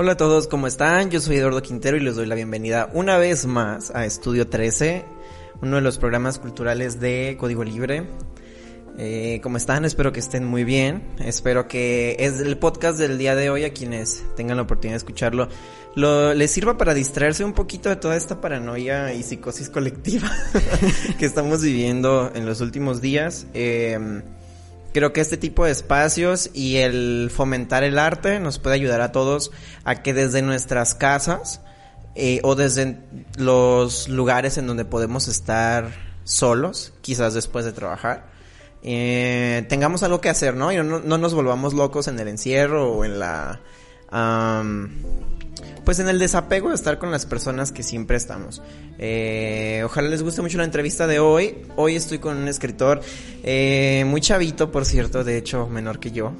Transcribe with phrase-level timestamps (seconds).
[0.00, 1.10] Hola a todos, ¿cómo están?
[1.10, 5.04] Yo soy Eduardo Quintero y les doy la bienvenida una vez más a Estudio 13,
[5.60, 8.06] uno de los programas culturales de Código Libre.
[8.96, 9.84] Eh, ¿Cómo están?
[9.84, 11.02] Espero que estén muy bien.
[11.18, 14.98] Espero que es el podcast del día de hoy a quienes tengan la oportunidad de
[14.98, 15.48] escucharlo
[15.96, 20.30] lo, les sirva para distraerse un poquito de toda esta paranoia y psicosis colectiva
[21.18, 23.48] que estamos viviendo en los últimos días.
[23.52, 23.98] Eh,
[24.98, 29.12] Creo que este tipo de espacios y el fomentar el arte nos puede ayudar a
[29.12, 29.52] todos
[29.84, 31.60] a que desde nuestras casas
[32.16, 32.98] eh, o desde
[33.36, 35.92] los lugares en donde podemos estar
[36.24, 38.26] solos, quizás después de trabajar,
[38.82, 40.72] eh, tengamos algo que hacer, ¿no?
[40.72, 43.60] Y no, no, nos volvamos locos en el encierro o en la
[45.84, 48.62] pues en el desapego de estar con las personas que siempre estamos.
[48.98, 51.62] Eh, ojalá les guste mucho la entrevista de hoy.
[51.76, 53.00] Hoy estoy con un escritor
[53.42, 56.32] eh, muy chavito, por cierto, de hecho menor que yo.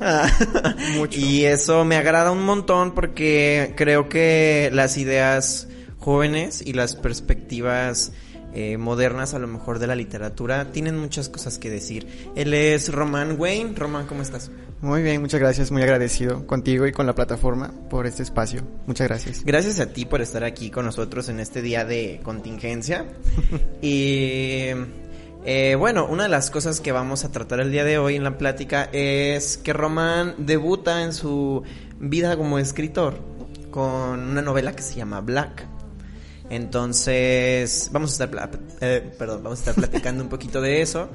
[0.96, 1.18] mucho.
[1.18, 8.12] Y eso me agrada un montón porque creo que las ideas jóvenes y las perspectivas
[8.60, 12.08] eh, modernas a lo mejor de la literatura tienen muchas cosas que decir.
[12.34, 13.72] Él es Román Wayne.
[13.76, 14.50] Román, ¿cómo estás?
[14.80, 18.62] Muy bien, muchas gracias, muy agradecido contigo y con la plataforma por este espacio.
[18.88, 19.44] Muchas gracias.
[19.44, 23.06] Gracias a ti por estar aquí con nosotros en este día de contingencia.
[23.80, 24.70] y
[25.44, 28.24] eh, bueno, una de las cosas que vamos a tratar el día de hoy en
[28.24, 31.62] la plática es que Román debuta en su
[32.00, 33.20] vida como escritor
[33.70, 35.77] con una novela que se llama Black.
[36.50, 41.10] Entonces, vamos a estar, eh, perdón, vamos a estar platicando un poquito de eso.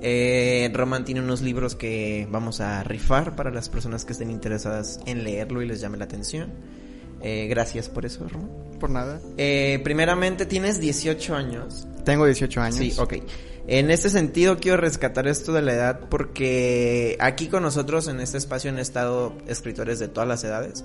[0.00, 5.00] Eh, Roman tiene unos libros que vamos a rifar para las personas que estén interesadas
[5.06, 6.52] en leerlo y les llame la atención.
[7.20, 8.78] Eh, gracias por eso, Roman.
[8.78, 9.20] Por nada.
[9.36, 11.88] Eh, primeramente, tienes 18 años.
[12.04, 12.76] Tengo 18 años.
[12.76, 13.14] Sí, ok.
[13.66, 18.38] En este sentido, quiero rescatar esto de la edad porque aquí con nosotros en este
[18.38, 20.84] espacio han estado escritores de todas las edades.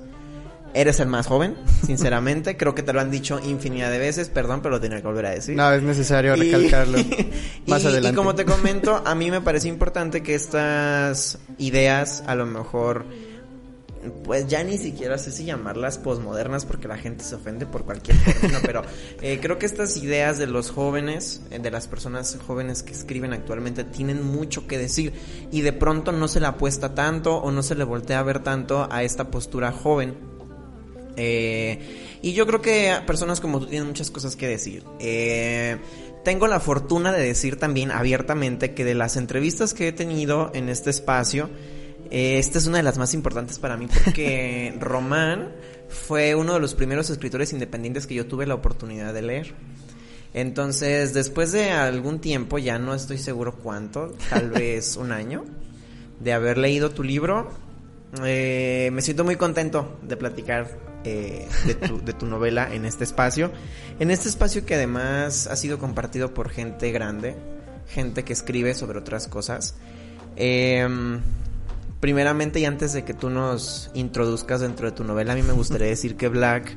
[0.74, 2.58] Eres el más joven, sinceramente.
[2.58, 5.28] Creo que te lo han dicho infinidad de veces, perdón, pero lo tenía que volver
[5.28, 5.56] a decir.
[5.56, 6.98] No, es necesario recalcarlo.
[7.68, 8.10] más adelante.
[8.10, 13.06] Y como te comento, a mí me parece importante que estas ideas, a lo mejor,
[14.24, 18.18] pues ya ni siquiera sé si llamarlas posmodernas porque la gente se ofende por cualquier
[18.18, 18.82] término, pero
[19.22, 23.34] eh, creo que estas ideas de los jóvenes, eh, de las personas jóvenes que escriben
[23.34, 25.14] actualmente, tienen mucho que decir
[25.52, 28.40] y de pronto no se le apuesta tanto o no se le voltea a ver
[28.40, 30.33] tanto a esta postura joven
[31.18, 34.84] eh, y yo creo que personas como tú tienen muchas cosas que decir.
[35.00, 35.78] Eh,
[36.24, 40.70] tengo la fortuna de decir también abiertamente que de las entrevistas que he tenido en
[40.70, 41.50] este espacio,
[42.12, 45.52] eh, esta es una de las más importantes para mí porque Román
[45.90, 49.54] fue uno de los primeros escritores independientes que yo tuve la oportunidad de leer.
[50.34, 55.44] Entonces, después de algún tiempo, ya no estoy seguro cuánto, tal vez un año,
[56.20, 57.52] de haber leído tu libro,
[58.24, 63.04] eh, me siento muy contento de platicar eh, de, tu, de, tu, novela en este
[63.04, 63.52] espacio.
[64.00, 67.36] En este espacio que además ha sido compartido por gente grande,
[67.88, 69.76] gente que escribe sobre otras cosas.
[70.36, 70.88] Eh,
[72.00, 75.54] primeramente y antes de que tú nos introduzcas dentro de tu novela, a mí me
[75.54, 76.76] gustaría decir que Black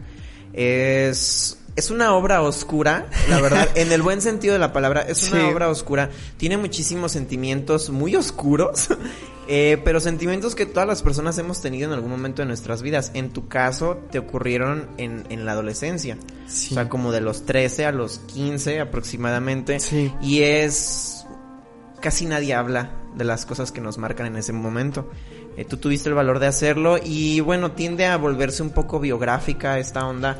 [0.53, 5.31] es es una obra oscura, la verdad, en el buen sentido de la palabra, es
[5.31, 8.88] una obra oscura, tiene muchísimos sentimientos muy oscuros,
[9.48, 13.10] eh, pero sentimientos que todas las personas hemos tenido en algún momento de nuestras vidas.
[13.12, 16.16] En tu caso, te ocurrieron en, en la adolescencia,
[16.47, 19.78] o sea, como de los 13 a los 15 aproximadamente,
[20.22, 21.26] y es...
[22.00, 25.10] casi nadie habla de las cosas que nos marcan en ese momento.
[25.59, 29.78] Eh, tú tuviste el valor de hacerlo y bueno, tiende a volverse un poco biográfica
[29.78, 30.39] esta onda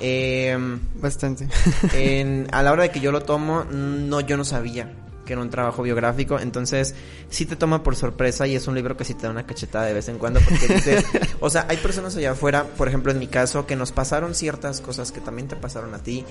[0.00, 0.56] eh,
[1.00, 1.48] Bastante.
[1.94, 4.90] en, a la hora de que yo lo tomo, no, yo no sabía
[5.24, 6.94] que era un trabajo biográfico, entonces
[7.30, 9.86] sí te toma por sorpresa y es un libro que sí te da una cachetada
[9.86, 11.04] de vez en cuando porque dices,
[11.40, 14.80] o sea, hay personas allá afuera, por ejemplo en mi caso, que nos pasaron ciertas
[14.80, 16.24] cosas que también te pasaron a ti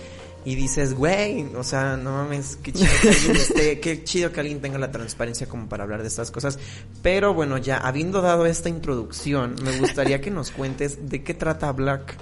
[0.45, 4.39] y dices, güey, o sea, no mames, qué chido que alguien esté, qué chido que
[4.39, 6.59] alguien tenga la transparencia como para hablar de estas cosas,
[7.01, 11.71] pero bueno, ya habiendo dado esta introducción, me gustaría que nos cuentes de qué trata
[11.71, 12.17] Black.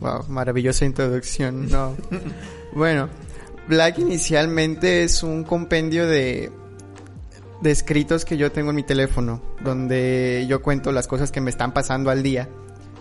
[0.00, 1.68] Wow, maravillosa introducción.
[1.68, 1.94] No.
[2.74, 3.08] bueno,
[3.68, 6.50] Black inicialmente es un compendio de,
[7.60, 11.50] de escritos que yo tengo en mi teléfono, donde yo cuento las cosas que me
[11.50, 12.48] están pasando al día.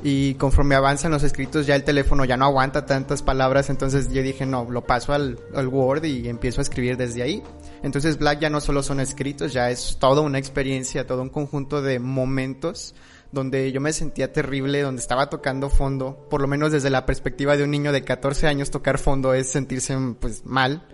[0.04, 4.22] y conforme avanzan los escritos ya el teléfono ya no aguanta tantas palabras, entonces yo
[4.22, 7.44] dije, no, lo paso al, al Word y empiezo a escribir desde ahí.
[7.84, 11.82] Entonces Black ya no solo son escritos, ya es toda una experiencia, todo un conjunto
[11.82, 12.96] de momentos
[13.32, 17.56] donde yo me sentía terrible, donde estaba tocando fondo, por lo menos desde la perspectiva
[17.58, 20.88] de un niño de 14 años tocar fondo es sentirse pues mal.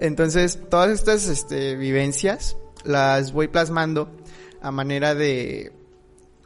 [0.00, 4.10] Entonces, todas estas este, vivencias las voy plasmando
[4.60, 5.72] a manera de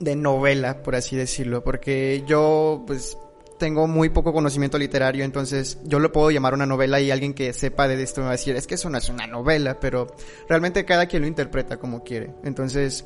[0.03, 3.17] de novela, por así decirlo, porque yo pues
[3.63, 7.53] tengo muy poco conocimiento literario, entonces yo lo puedo llamar una novela y alguien que
[7.53, 10.09] sepa de esto me va a decir, es que eso no es una novela, pero
[10.49, 12.35] realmente cada quien lo interpreta como quiere.
[12.43, 13.05] Entonces,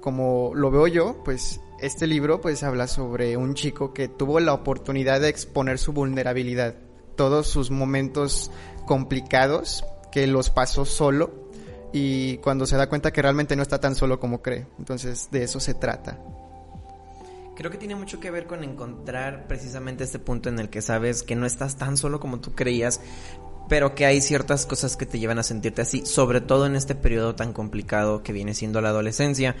[0.00, 4.54] como lo veo yo, pues este libro pues habla sobre un chico que tuvo la
[4.54, 6.76] oportunidad de exponer su vulnerabilidad,
[7.14, 8.50] todos sus momentos
[8.86, 11.50] complicados que los pasó solo
[11.92, 14.68] y cuando se da cuenta que realmente no está tan solo como cree.
[14.78, 16.18] Entonces de eso se trata.
[17.58, 21.24] Creo que tiene mucho que ver con encontrar precisamente este punto en el que sabes
[21.24, 23.00] que no estás tan solo como tú creías,
[23.68, 26.94] pero que hay ciertas cosas que te llevan a sentirte así, sobre todo en este
[26.94, 29.56] periodo tan complicado que viene siendo la adolescencia.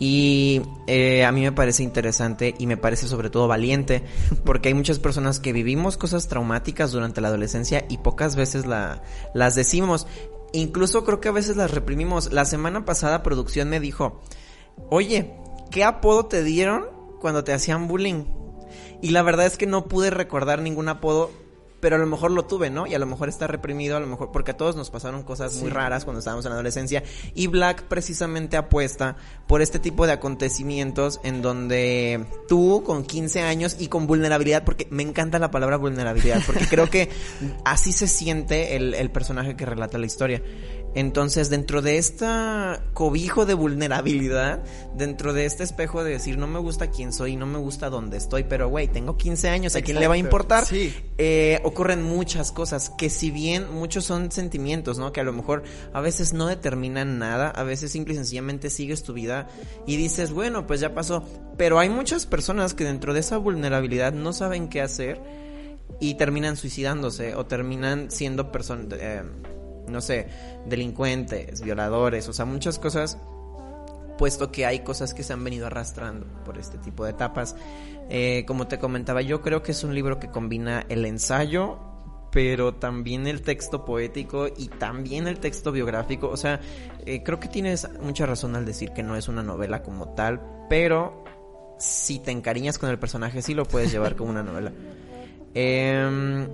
[0.00, 4.02] Y eh, a mí me parece interesante y me parece sobre todo valiente,
[4.44, 9.04] porque hay muchas personas que vivimos cosas traumáticas durante la adolescencia y pocas veces la,
[9.34, 10.08] las decimos.
[10.52, 12.32] Incluso creo que a veces las reprimimos.
[12.32, 14.20] La semana pasada producción me dijo,
[14.90, 15.32] oye,
[15.70, 18.24] ¿qué apodo te dieron cuando te hacían bullying.
[19.02, 21.30] Y la verdad es que no pude recordar ningún apodo,
[21.80, 22.86] pero a lo mejor lo tuve, ¿no?
[22.86, 25.56] Y a lo mejor está reprimido, a lo mejor porque a todos nos pasaron cosas
[25.56, 27.02] muy raras cuando estábamos en la adolescencia.
[27.34, 29.16] Y Black precisamente apuesta
[29.46, 34.88] por este tipo de acontecimientos en donde tú con 15 años y con vulnerabilidad, porque
[34.90, 37.10] me encanta la palabra vulnerabilidad, porque creo que
[37.64, 40.42] así se siente el, el personaje que relata la historia.
[40.94, 44.62] Entonces, dentro de esta cobijo de vulnerabilidad,
[44.94, 48.16] dentro de este espejo de decir, no me gusta quién soy, no me gusta dónde
[48.16, 50.64] estoy, pero güey, tengo 15 años, ¿a quién le va a importar?
[50.64, 50.94] Sí.
[51.18, 55.12] Eh, ocurren muchas cosas que si bien muchos son sentimientos, ¿no?
[55.12, 59.02] Que a lo mejor a veces no determinan nada, a veces simple y sencillamente sigues
[59.02, 59.48] tu vida
[59.86, 61.24] y dices, bueno, pues ya pasó.
[61.58, 65.20] Pero hay muchas personas que dentro de esa vulnerabilidad no saben qué hacer
[66.00, 68.86] y terminan suicidándose o terminan siendo personas...
[68.98, 69.22] Eh,
[69.88, 70.28] no sé,
[70.66, 73.18] delincuentes, violadores, o sea, muchas cosas,
[74.18, 77.56] puesto que hay cosas que se han venido arrastrando por este tipo de etapas.
[78.08, 81.78] Eh, como te comentaba, yo creo que es un libro que combina el ensayo,
[82.30, 86.28] pero también el texto poético y también el texto biográfico.
[86.28, 86.60] O sea,
[87.04, 90.40] eh, creo que tienes mucha razón al decir que no es una novela como tal,
[90.68, 91.24] pero
[91.78, 94.72] si te encariñas con el personaje, sí lo puedes llevar como una novela.
[95.58, 96.46] Eh,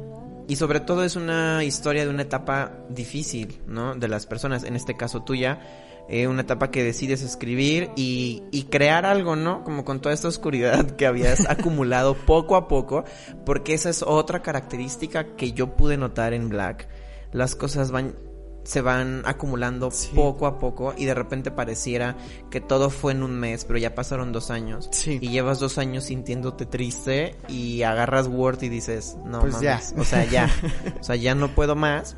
[0.49, 3.95] y sobre todo es una historia de una etapa difícil, ¿no?
[3.95, 5.61] De las personas, en este caso tuya,
[6.09, 9.65] eh, una etapa que decides escribir y, y crear algo, ¿no?
[9.65, 13.05] Como con toda esta oscuridad que habías acumulado poco a poco,
[13.47, 16.89] porque esa es otra característica que yo pude notar en Black.
[17.33, 18.15] Las cosas van
[18.65, 22.17] se van acumulando poco a poco y de repente pareciera
[22.51, 24.89] que todo fue en un mes, pero ya pasaron dos años.
[24.93, 25.19] Sí.
[25.21, 30.01] Y llevas dos años sintiéndote triste y agarras Word y dices, no Pues mames, ya.
[30.01, 30.51] o sea, ya,
[31.01, 32.17] o sea, ya no puedo más.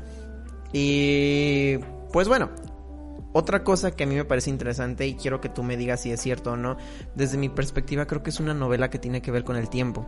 [0.71, 1.77] Y
[2.11, 2.51] pues bueno,
[3.33, 6.11] otra cosa que a mí me parece interesante y quiero que tú me digas si
[6.11, 6.77] es cierto o no,
[7.15, 10.07] desde mi perspectiva creo que es una novela que tiene que ver con el tiempo.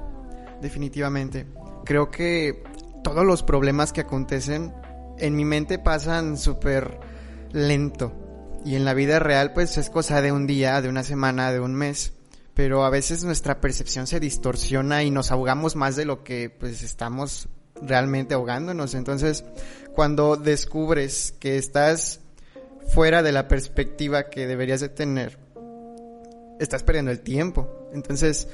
[0.61, 1.45] Definitivamente.
[1.85, 2.63] Creo que
[3.03, 4.73] todos los problemas que acontecen
[5.19, 6.99] en mi mente pasan súper
[7.51, 8.13] lento.
[8.65, 11.59] Y en la vida real pues es cosa de un día, de una semana, de
[11.59, 12.13] un mes.
[12.53, 16.83] Pero a veces nuestra percepción se distorsiona y nos ahogamos más de lo que pues
[16.83, 17.49] estamos
[17.81, 18.95] realmente ahogándonos.
[18.95, 19.45] Entonces,
[19.93, 22.19] cuando descubres que estás
[22.87, 25.37] fuera de la perspectiva que deberías de tener,
[26.59, 27.89] estás perdiendo el tiempo.
[27.93, 28.47] Entonces,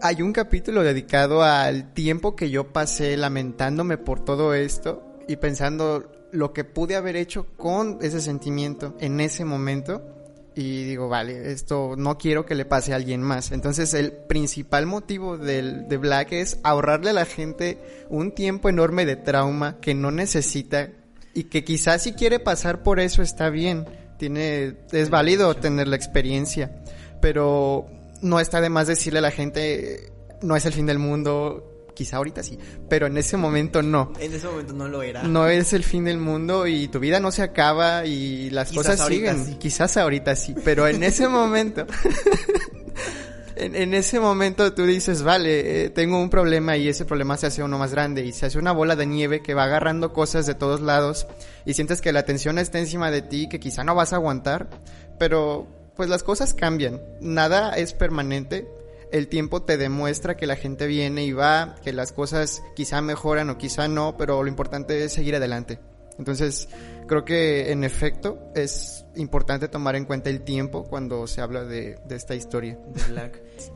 [0.00, 6.10] hay un capítulo dedicado al tiempo que yo pasé lamentándome por todo esto y pensando
[6.32, 10.02] lo que pude haber hecho con ese sentimiento en ese momento.
[10.56, 13.52] Y digo, vale, esto no quiero que le pase a alguien más.
[13.52, 19.06] Entonces el principal motivo del, de Black es ahorrarle a la gente un tiempo enorme
[19.06, 20.90] de trauma que no necesita
[21.32, 23.86] y que quizás si quiere pasar por eso está bien.
[24.18, 26.82] Tiene, es válido tener la experiencia,
[27.22, 27.86] pero
[28.20, 31.69] no está de más decirle a la gente, no es el fin del mundo,
[32.00, 34.10] quizá ahorita sí, pero en ese momento no.
[34.18, 35.22] En ese momento no lo era.
[35.22, 38.86] No es el fin del mundo y tu vida no se acaba y las Quizás
[38.86, 39.46] cosas ahorita siguen.
[39.46, 39.54] sí.
[39.58, 41.86] Quizás ahorita sí, pero en ese momento,
[43.56, 47.48] en, en ese momento tú dices, vale, eh, tengo un problema y ese problema se
[47.48, 50.46] hace uno más grande y se hace una bola de nieve que va agarrando cosas
[50.46, 51.26] de todos lados
[51.66, 54.70] y sientes que la tensión está encima de ti, que quizá no vas a aguantar,
[55.18, 55.66] pero
[55.96, 58.66] pues las cosas cambian, nada es permanente.
[59.12, 63.50] El tiempo te demuestra que la gente viene y va, que las cosas quizá mejoran
[63.50, 65.78] o quizá no, pero lo importante es seguir adelante.
[66.18, 66.68] Entonces,
[67.06, 71.98] creo que en efecto es importante tomar en cuenta el tiempo cuando se habla de,
[72.10, 72.78] esta historia.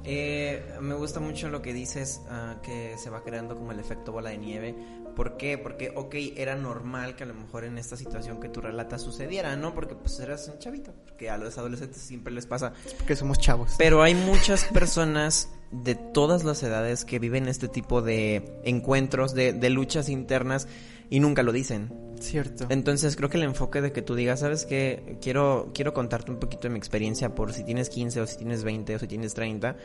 [0.05, 4.13] Eh, me gusta mucho lo que dices, ah, que se va creando como el efecto
[4.13, 4.75] bola de nieve.
[5.15, 5.59] ¿Por qué?
[5.59, 9.57] Porque, ok, era normal que a lo mejor en esta situación que tú relatas sucediera,
[9.57, 9.75] ¿no?
[9.75, 12.73] Porque pues eras un chavito, porque a los adolescentes siempre les pasa.
[12.85, 13.75] Es porque somos chavos.
[13.79, 19.53] Pero hay muchas personas de todas las edades que viven este tipo de encuentros, de,
[19.53, 20.69] de luchas internas
[21.11, 21.93] y nunca lo dicen.
[22.21, 22.67] Cierto.
[22.71, 25.19] Entonces creo que el enfoque de que tú digas, ¿sabes qué?
[25.21, 28.65] Quiero, quiero contarte un poquito de mi experiencia por si tienes 15 o si tienes
[28.65, 29.77] 20 o si tienes 30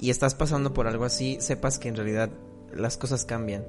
[0.00, 2.30] y estás pasando por algo así, sepas que en realidad
[2.72, 3.64] las cosas cambian.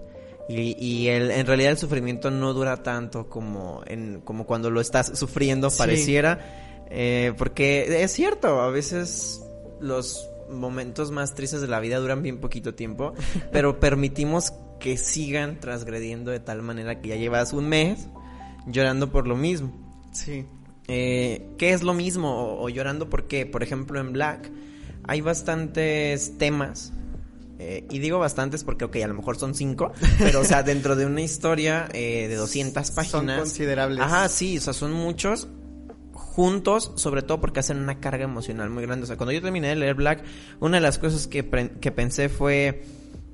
[0.50, 4.82] Y, y el, en realidad el sufrimiento no dura tanto como, en, como cuando lo
[4.82, 6.86] estás sufriendo, pareciera.
[6.90, 9.42] Eh, porque es cierto, a veces
[9.80, 13.14] los momentos más tristes de la vida duran bien poquito tiempo,
[13.52, 18.08] pero permitimos que sigan transgrediendo de tal manera que ya llevas un mes
[18.68, 19.72] llorando por lo mismo.
[20.12, 20.46] Sí.
[20.88, 22.58] Eh, ¿Qué es lo mismo?
[22.60, 23.46] O, llorando por qué?
[23.46, 24.52] Por ejemplo, en Black
[25.04, 26.94] hay bastantes temas.
[27.64, 29.92] Eh, y digo bastantes porque, ok, a lo mejor son cinco.
[30.18, 33.12] pero, o sea, dentro de una historia eh, de 200 páginas.
[33.12, 34.00] Son considerables.
[34.00, 35.48] Ajá, sí, o sea, son muchos
[36.12, 39.04] juntos, sobre todo porque hacen una carga emocional muy grande.
[39.04, 40.24] O sea, cuando yo terminé de leer Black,
[40.60, 41.48] una de las cosas que,
[41.80, 42.84] que pensé fue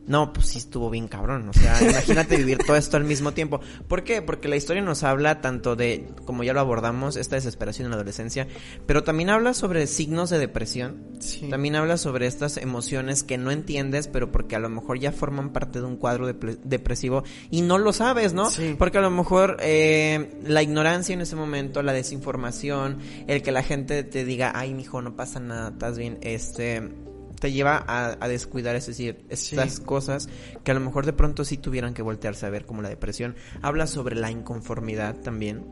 [0.08, 1.50] no, pues sí estuvo bien cabrón.
[1.50, 3.60] O sea, imagínate vivir todo esto al mismo tiempo.
[3.88, 4.22] ¿Por qué?
[4.22, 7.96] Porque la historia nos habla tanto de, como ya lo abordamos, esta desesperación en la
[7.98, 8.48] adolescencia,
[8.86, 11.04] pero también habla sobre signos de depresión.
[11.20, 11.50] Sí.
[11.50, 15.52] También habla sobre estas emociones que no entiendes, pero porque a lo mejor ya forman
[15.52, 18.50] parte de un cuadro depresivo y no lo sabes, ¿no?
[18.50, 18.76] Sí.
[18.78, 23.64] Porque a lo mejor eh, la ignorancia en ese momento, la desinformación, el que la
[23.64, 27.07] gente te diga, ay, mijo, no pasa nada, estás bien, este
[27.40, 30.28] te lleva a, descuidar, es decir, estas cosas
[30.64, 33.36] que a lo mejor de pronto sí tuvieran que voltearse a ver como la depresión.
[33.62, 35.66] Habla sobre la inconformidad también.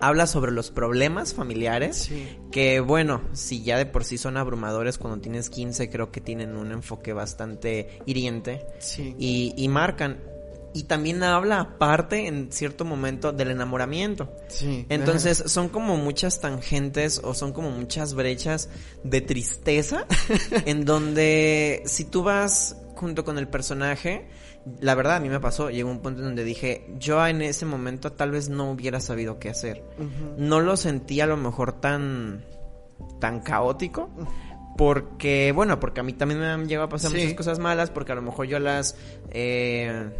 [0.00, 2.10] Habla sobre los problemas familiares,
[2.50, 6.56] que bueno, si ya de por sí son abrumadores cuando tienes 15, creo que tienen
[6.56, 8.66] un enfoque bastante hiriente.
[9.16, 10.18] Y, y marcan
[10.74, 14.32] y también habla aparte en cierto momento del enamoramiento.
[14.48, 14.86] Sí.
[14.88, 18.68] Entonces son como muchas tangentes o son como muchas brechas
[19.04, 20.06] de tristeza
[20.66, 24.28] en donde si tú vas junto con el personaje,
[24.80, 27.66] la verdad a mí me pasó, llegó un punto en donde dije, yo en ese
[27.66, 29.84] momento tal vez no hubiera sabido qué hacer.
[30.36, 32.44] No lo sentí a lo mejor tan
[33.20, 34.10] tan caótico
[34.76, 38.12] porque bueno, porque a mí también me han llegado a pasar muchas cosas malas porque
[38.12, 38.96] a lo mejor yo las
[39.30, 40.10] eh,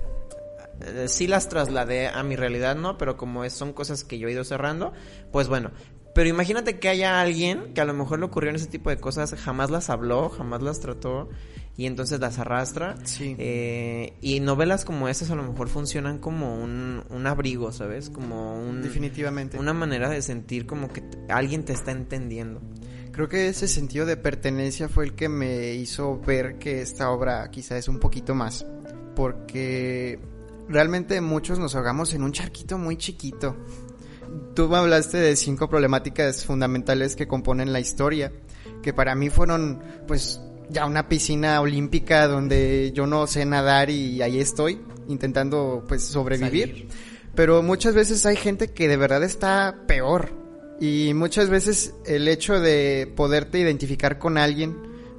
[0.81, 2.99] eh, sí las trasladé a mi realidad, ¿no?
[2.99, 4.93] Pero como son cosas que yo he ido cerrando,
[5.31, 5.71] pues bueno.
[6.15, 8.99] Pero imagínate que haya alguien que a lo mejor le ocurrió en ese tipo de
[8.99, 11.31] cosas, jamás las habló, jamás las trató
[11.77, 12.97] y entonces las arrastra.
[13.05, 13.35] Sí.
[13.39, 18.11] Eh, y novelas como esas a lo mejor funcionan como un, un abrigo, ¿sabes?
[18.11, 18.83] Como un...
[18.83, 19.59] Definitivamente.
[19.59, 22.61] Una manera de sentir como que alguien te está entendiendo.
[23.13, 27.51] Creo que ese sentido de pertenencia fue el que me hizo ver que esta obra
[27.51, 28.67] quizá es un poquito más.
[29.15, 30.19] Porque
[30.69, 33.57] realmente muchos nos ahogamos en un charquito muy chiquito.
[34.55, 38.33] Tú me hablaste de cinco problemáticas fundamentales que componen la historia,
[38.83, 40.41] que para mí fueron pues
[40.71, 46.89] ya una piscina olímpica donde yo no sé nadar y ahí estoy intentando pues sobrevivir.
[47.35, 50.41] Pero muchas veces hay gente que de verdad está peor.
[50.81, 54.77] Y muchas veces el hecho de poderte identificar con alguien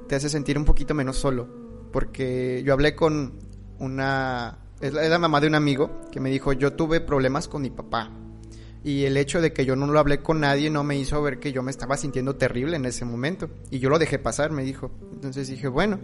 [0.08, 1.48] te hace sentir un poquito menos solo.
[1.92, 3.38] Porque yo hablé con
[3.78, 7.70] una es la, mamá de un amigo que me dijo, yo tuve problemas con mi
[7.70, 8.10] papá.
[8.82, 11.38] Y el hecho de que yo no lo hablé con nadie no me hizo ver
[11.38, 13.48] que yo me estaba sintiendo terrible en ese momento.
[13.70, 14.90] Y yo lo dejé pasar, me dijo.
[15.10, 16.00] Entonces dije, bueno,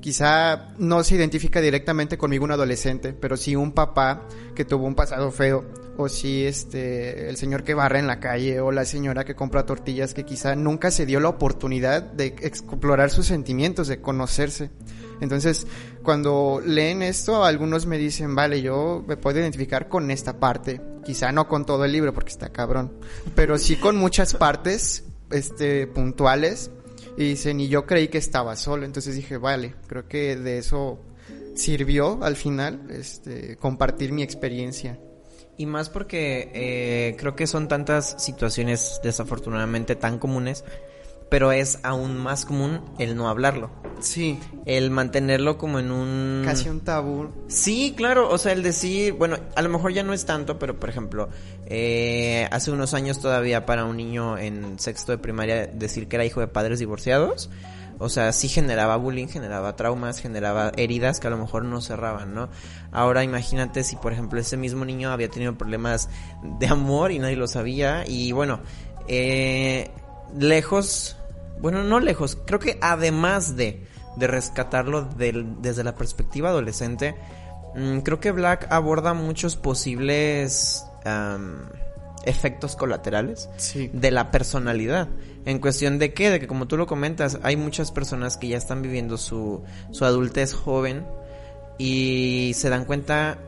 [0.00, 4.94] quizá no se identifica directamente conmigo un adolescente, pero sí un papá que tuvo un
[4.94, 5.64] pasado feo,
[5.96, 9.66] o si este el señor que barra en la calle o la señora que compra
[9.66, 14.70] tortillas que quizá nunca se dio la oportunidad de explorar sus sentimientos, de conocerse.
[15.20, 15.66] Entonces,
[16.02, 21.30] cuando leen esto, algunos me dicen, vale, yo me puedo identificar con esta parte, quizá
[21.30, 22.92] no con todo el libro porque está cabrón,
[23.34, 26.70] pero sí con muchas partes este puntuales
[27.20, 30.98] y dicen, y yo creí que estaba solo, entonces dije, vale, creo que de eso
[31.54, 34.98] sirvió al final este compartir mi experiencia.
[35.58, 40.64] Y más porque eh, creo que son tantas situaciones desafortunadamente tan comunes
[41.30, 43.70] pero es aún más común el no hablarlo.
[44.00, 44.38] Sí.
[44.66, 46.42] El mantenerlo como en un...
[46.44, 47.28] Casi un tabú.
[47.48, 50.80] Sí, claro, o sea, el decir, bueno, a lo mejor ya no es tanto, pero
[50.80, 51.28] por ejemplo,
[51.66, 56.24] eh, hace unos años todavía para un niño en sexto de primaria decir que era
[56.24, 57.50] hijo de padres divorciados,
[58.02, 62.34] O sea, sí generaba bullying, generaba traumas, generaba heridas que a lo mejor no cerraban,
[62.34, 62.48] ¿no?
[62.92, 66.08] Ahora imagínate si, por ejemplo, ese mismo niño había tenido problemas
[66.58, 68.04] de amor y nadie lo sabía.
[68.06, 68.60] Y bueno,
[69.06, 69.90] eh,
[70.38, 71.18] lejos,
[71.60, 73.86] bueno, no lejos, creo que además de,
[74.16, 77.14] de rescatarlo desde la perspectiva adolescente,
[77.74, 80.84] mm, creo que Black aborda muchos posibles
[82.24, 83.48] efectos colaterales
[83.92, 85.08] de la personalidad.
[85.46, 88.58] En cuestión de qué, de que como tú lo comentas, hay muchas personas que ya
[88.58, 91.06] están viviendo su, su adultez joven
[91.78, 93.38] y se dan cuenta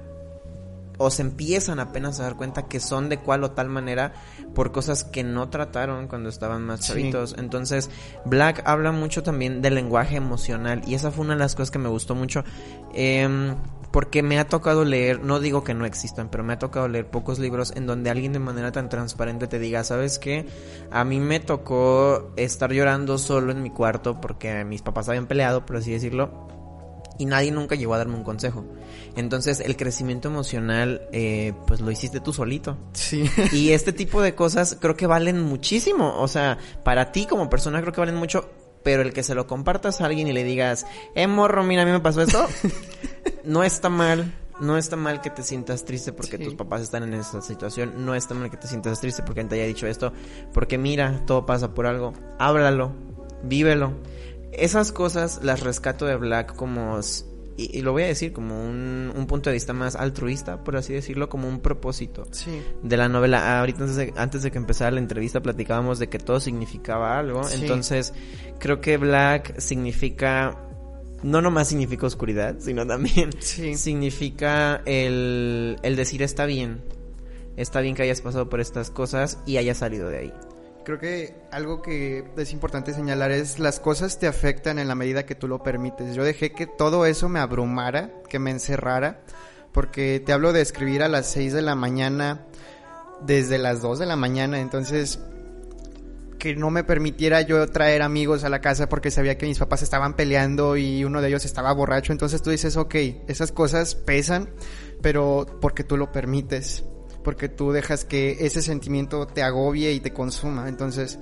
[1.02, 4.12] o se empiezan apenas a dar cuenta que son de cual o tal manera
[4.54, 7.34] por cosas que no trataron cuando estaban más chavitos.
[7.38, 7.90] Entonces,
[8.24, 11.78] Black habla mucho también del lenguaje emocional y esa fue una de las cosas que
[11.78, 12.44] me gustó mucho.
[12.94, 13.54] Eh,
[13.92, 17.06] porque me ha tocado leer, no digo que no existan, pero me ha tocado leer
[17.06, 20.46] pocos libros en donde alguien de manera tan transparente te diga, ¿sabes qué?
[20.90, 25.66] A mí me tocó estar llorando solo en mi cuarto porque mis papás habían peleado,
[25.66, 26.48] por así decirlo,
[27.22, 28.64] y nadie nunca llegó a darme un consejo.
[29.14, 32.76] Entonces el crecimiento emocional, eh, pues lo hiciste tú solito.
[32.94, 33.30] Sí.
[33.52, 36.16] Y este tipo de cosas creo que valen muchísimo.
[36.18, 38.50] O sea, para ti como persona creo que valen mucho
[38.82, 41.84] pero el que se lo compartas a alguien y le digas, eh, morro, mira, a
[41.84, 42.44] mí me pasó esto,
[43.44, 44.34] no está mal.
[44.60, 48.04] No está mal que te sientas triste porque tus papás están en esa situación.
[48.04, 50.12] No está mal que te sientas triste porque te haya dicho esto.
[50.52, 52.12] Porque mira, todo pasa por algo.
[52.38, 52.92] Háblalo.
[53.44, 53.92] Vívelo.
[54.52, 57.00] Esas cosas las rescato de Black como
[57.56, 60.92] y, lo voy a decir como un, un, punto de vista más altruista, por así
[60.92, 62.26] decirlo, como un propósito
[62.82, 63.58] de la novela.
[63.60, 67.42] Ahorita antes de, antes de, que empezara la entrevista platicábamos de que todo significaba algo,
[67.50, 68.14] entonces
[68.58, 70.58] creo que Black significa,
[71.22, 76.82] no nomás significa oscuridad, sino también significa el, el decir está bien,
[77.56, 80.32] está bien que hayas pasado por estas cosas y hayas salido de ahí.
[80.84, 85.24] Creo que algo que es importante señalar es las cosas te afectan en la medida
[85.24, 86.14] que tú lo permites.
[86.14, 89.20] Yo dejé que todo eso me abrumara, que me encerrara,
[89.72, 92.46] porque te hablo de escribir a las 6 de la mañana,
[93.24, 95.20] desde las 2 de la mañana, entonces
[96.38, 99.82] que no me permitiera yo traer amigos a la casa porque sabía que mis papás
[99.82, 102.96] estaban peleando y uno de ellos estaba borracho, entonces tú dices, ok,
[103.28, 104.50] esas cosas pesan,
[105.00, 106.82] pero porque tú lo permites
[107.22, 110.68] porque tú dejas que ese sentimiento te agobie y te consuma.
[110.68, 111.18] Entonces,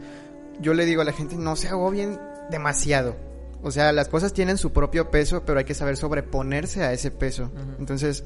[0.61, 2.19] yo le digo a la gente, no se agobien
[2.51, 3.17] demasiado.
[3.63, 7.11] O sea, las cosas tienen su propio peso, pero hay que saber sobreponerse a ese
[7.11, 7.51] peso.
[7.79, 8.25] Entonces,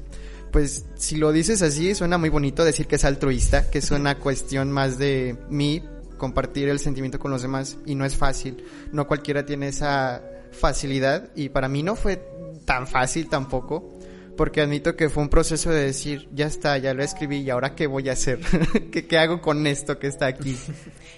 [0.51, 4.17] pues si lo dices así, suena muy bonito decir que es altruista, que es una
[4.19, 5.83] cuestión más de mí,
[6.17, 8.63] compartir el sentimiento con los demás, y no es fácil.
[8.93, 12.23] No cualquiera tiene esa facilidad, y para mí no fue
[12.63, 13.94] tan fácil tampoco
[14.35, 17.75] porque admito que fue un proceso de decir, ya está, ya lo escribí y ahora
[17.75, 18.39] qué voy a hacer,
[18.91, 20.57] ¿Qué, ¿Qué, hago con esto que está aquí.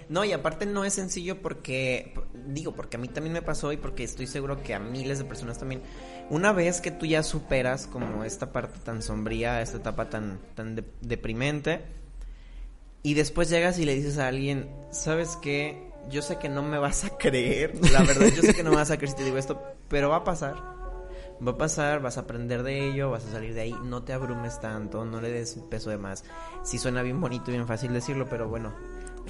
[0.09, 2.13] No, y aparte no es sencillo porque,
[2.47, 5.25] digo, porque a mí también me pasó y porque estoy seguro que a miles de
[5.25, 5.81] personas también,
[6.29, 10.81] una vez que tú ya superas como esta parte tan sombría, esta etapa tan, tan
[11.01, 11.81] deprimente,
[13.03, 15.91] y después llegas y le dices a alguien, ¿sabes qué?
[16.09, 18.77] Yo sé que no me vas a creer, la verdad, yo sé que no me
[18.77, 20.76] vas a creer si te digo esto, pero va a pasar
[21.45, 24.13] va a pasar, vas a aprender de ello, vas a salir de ahí, no te
[24.13, 26.23] abrumes tanto, no le des peso de más.
[26.63, 28.73] Sí suena bien bonito y bien fácil decirlo, pero bueno,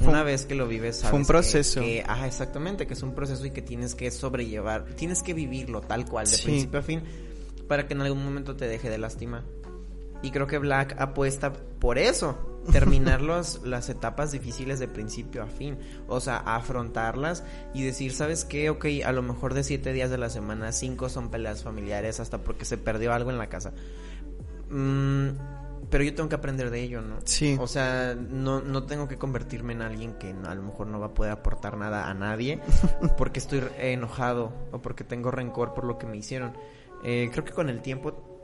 [0.05, 1.81] una vez que lo vives sabes fue un proceso.
[1.81, 5.81] Que, ajá, exactamente, que es un proceso y que tienes que sobrellevar, tienes que vivirlo
[5.81, 7.03] tal cual, de principio a fin,
[7.67, 9.43] para que en algún momento te deje de lastimar.
[10.21, 15.77] Y creo que Black apuesta por eso, terminar las etapas difíciles de principio a fin.
[16.07, 18.69] O sea, afrontarlas y decir, ¿sabes qué?
[18.69, 22.39] Ok, a lo mejor de siete días de la semana, cinco son peleas familiares hasta
[22.39, 23.73] porque se perdió algo en la casa.
[24.69, 25.29] Mm,
[25.89, 27.17] pero yo tengo que aprender de ello, ¿no?
[27.23, 27.57] Sí.
[27.59, 31.07] O sea, no, no tengo que convertirme en alguien que a lo mejor no va
[31.07, 32.59] a poder aportar nada a nadie
[33.17, 36.53] porque estoy enojado o porque tengo rencor por lo que me hicieron.
[37.03, 38.36] Eh, creo que con el tiempo,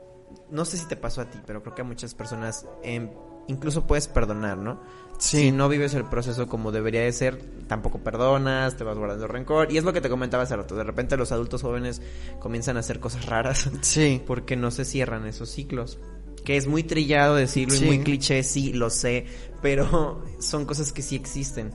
[0.50, 2.66] no sé si te pasó a ti, pero creo que a muchas personas...
[2.82, 3.10] Em,
[3.48, 4.80] incluso puedes perdonar, ¿no?
[5.18, 9.72] Si no vives el proceso como debería de ser, tampoco perdonas, te vas guardando rencor.
[9.72, 10.74] Y es lo que te comentaba hace rato.
[10.74, 12.02] De repente los adultos jóvenes
[12.40, 13.70] comienzan a hacer cosas raras.
[13.82, 14.20] Sí.
[14.26, 15.98] Porque no se cierran esos ciclos.
[16.44, 19.26] Que es muy trillado decirlo y muy cliché, sí, lo sé.
[19.62, 21.72] Pero son cosas que sí existen.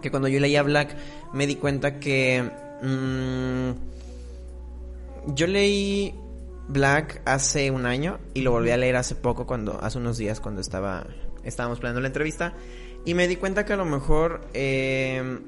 [0.00, 0.96] Que cuando yo leía Black
[1.32, 2.50] me di cuenta que...
[2.82, 3.70] Mmm,
[5.34, 6.14] yo leí
[6.72, 10.40] Black hace un año y lo volví a leer hace poco, cuando hace unos días
[10.40, 11.06] cuando estaba
[11.44, 12.54] estábamos planeando la entrevista
[13.04, 15.40] y me di cuenta que a lo mejor eh,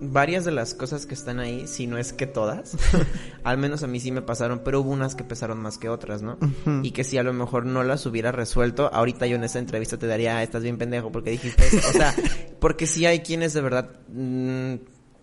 [0.00, 2.76] varias de las cosas que están ahí, si no es que todas,
[3.44, 6.22] al menos a mí sí me pasaron, pero hubo unas que pesaron más que otras,
[6.22, 6.38] ¿no?
[6.82, 9.98] Y que si a lo mejor no las hubiera resuelto, ahorita yo en esa entrevista
[9.98, 11.88] te daría, ah, estás bien pendejo porque dijiste eso.
[11.88, 12.14] O sea,
[12.60, 14.74] porque sí hay quienes de verdad mm,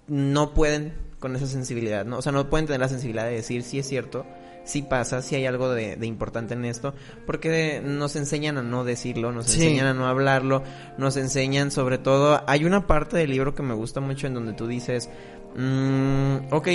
[0.07, 2.17] no pueden con esa sensibilidad, ¿no?
[2.17, 4.25] O sea, no pueden tener la sensibilidad de decir si es cierto,
[4.63, 6.93] si pasa, si hay algo de, de importante en esto,
[7.25, 9.61] porque nos enseñan a no decirlo, nos Sí.
[9.61, 10.63] enseñan a no hablarlo,
[10.97, 14.53] nos enseñan sobre todo, hay una parte del libro que me gusta mucho en donde
[14.53, 15.09] tú dices,
[15.55, 16.67] mm, ok,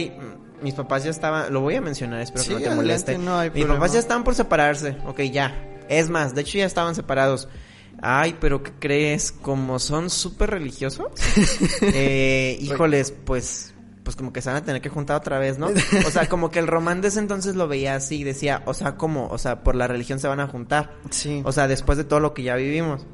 [0.63, 3.41] mis papás ya estaban, lo voy a mencionar, espero Sí, que no te moleste, no
[3.55, 5.55] mis papás ya estaban por separarse, ok, ya,
[5.89, 7.49] es más, de hecho ya estaban separados.
[8.03, 9.33] Ay, pero ¿qué crees?
[9.33, 11.07] Como son súper religiosos,
[11.83, 13.73] eh, híjoles, pues,
[14.07, 15.67] pues como que se van a tener que juntar otra vez, ¿no?
[16.07, 18.97] O sea, como que el román de ese entonces lo veía así, decía, o sea,
[18.97, 20.95] como, o sea, por la religión se van a juntar.
[21.11, 21.43] Sí.
[21.45, 23.05] O sea, después de todo lo que ya vivimos.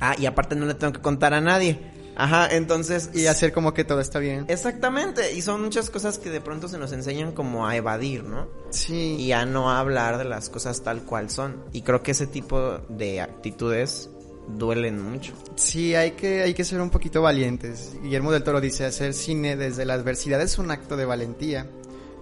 [0.00, 1.78] Ah, y aparte no le tengo que contar a nadie.
[2.16, 3.10] Ajá, entonces...
[3.14, 4.44] y hacer como que todo está bien.
[4.48, 8.48] Exactamente, y son muchas cosas que de pronto se nos enseñan como a evadir, ¿no?
[8.70, 9.14] Sí.
[9.20, 11.62] Y a no hablar de las cosas tal cual son.
[11.72, 14.10] Y creo que ese tipo de actitudes
[14.48, 15.32] duelen mucho.
[15.56, 17.92] Sí, hay que, hay que ser un poquito valientes.
[18.02, 21.66] Guillermo del Toro dice, hacer cine desde la adversidad es un acto de valentía.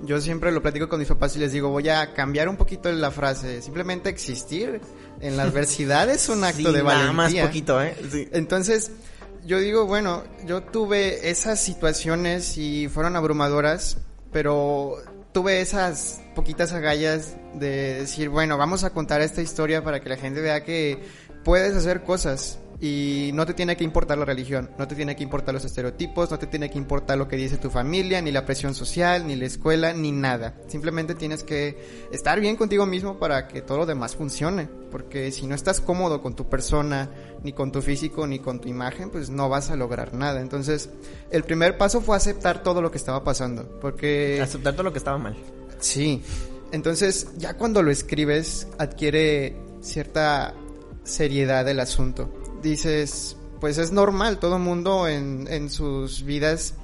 [0.02, 2.90] Yo siempre lo platico con mis papás y les digo, voy a cambiar un poquito
[2.90, 3.60] la frase.
[3.60, 4.80] Simplemente existir
[5.20, 7.12] en la adversidad es un acto Sí, de valentía.
[7.12, 7.94] Nada más poquito, ¿eh?
[8.10, 8.28] Sí.
[8.32, 8.92] Entonces,
[9.44, 13.98] yo digo, bueno, yo tuve esas situaciones y fueron abrumadoras,
[14.32, 14.96] pero
[15.32, 20.16] tuve esas poquitas agallas de decir, bueno, vamos a contar esta historia para que la
[20.16, 21.02] gente vea que
[21.44, 25.22] puedes hacer cosas y no te tiene que importar la religión, no te tiene que
[25.22, 28.46] importar los estereotipos, no te tiene que importar lo que dice tu familia, ni la
[28.46, 30.56] presión social, ni la escuela, ni nada.
[30.66, 35.46] Simplemente tienes que estar bien contigo mismo para que todo lo demás funcione, porque si
[35.46, 37.10] no estás cómodo con tu persona,
[37.44, 40.40] ni con tu físico, ni con tu imagen, pues no vas a lograr nada.
[40.40, 40.88] Entonces,
[41.30, 44.40] el primer paso fue aceptar todo lo que estaba pasando, porque...
[44.40, 45.36] Aceptar todo lo que estaba mal.
[45.80, 46.22] Sí.
[46.72, 50.54] Entonces, ya cuando lo escribes, adquiere cierta
[51.04, 52.32] seriedad el asunto.
[52.62, 56.74] Dices, pues es normal, todo mundo en, en sus vidas,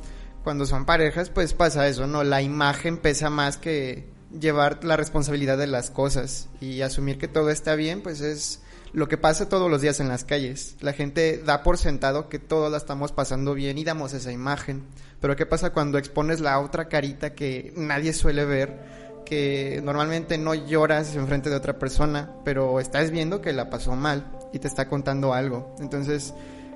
[0.45, 2.23] cuando son parejas, pues pasa eso, ¿no?
[2.23, 4.07] La imagen pesa más que
[4.39, 8.61] llevar la responsabilidad de las cosas y asumir que todo está bien, pues es
[8.93, 10.77] lo que pasa todos los días en las calles.
[10.81, 14.85] La gente da por sentado que todos la estamos pasando bien y damos esa imagen.
[15.21, 19.06] Pero ¿qué pasa cuando expones la otra carita que nadie suele ver?
[19.27, 24.25] Que normalmente no lloras enfrente de otra persona, pero estás viendo que la pasó mal
[24.55, 25.75] y te está contando algo.
[25.81, 26.33] Entonces,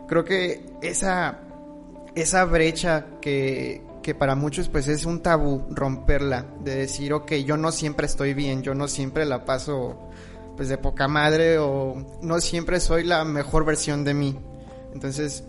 [0.06, 1.38] creo que esa,
[2.14, 7.56] esa brecha que, que para muchos pues es un tabú romperla, de decir, ok, yo
[7.56, 9.96] no siempre estoy bien, yo no siempre la paso
[10.56, 14.38] pues de poca madre o no siempre soy la mejor versión de mí.
[14.92, 15.44] Entonces,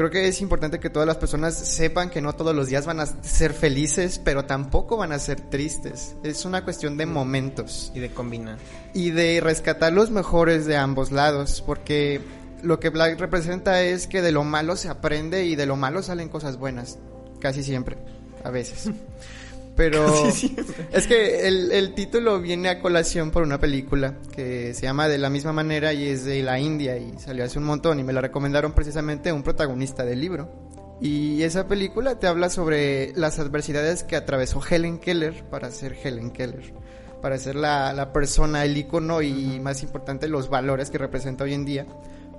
[0.00, 3.00] creo que es importante que todas las personas sepan que no todos los días van
[3.00, 6.16] a ser felices, pero tampoco van a ser tristes.
[6.22, 8.56] Es una cuestión de momentos Y de combinar.
[8.94, 12.22] y de rescatar los mejores de ambos lados, porque
[12.62, 16.02] lo que Black representa es que de lo malo se aprende y de lo malo
[16.02, 16.98] salen cosas buenas,
[17.38, 17.98] casi siempre,
[18.42, 18.88] a veces.
[19.80, 20.28] Pero
[20.92, 25.16] es que el, el título viene a colación por una película que se llama De
[25.16, 28.12] la misma manera y es de la India y salió hace un montón y me
[28.12, 30.52] la recomendaron precisamente un protagonista del libro.
[31.00, 36.30] Y esa película te habla sobre las adversidades que atravesó Helen Keller para ser Helen
[36.30, 36.74] Keller,
[37.22, 41.54] para ser la, la persona, el icono y más importante los valores que representa hoy
[41.54, 41.86] en día.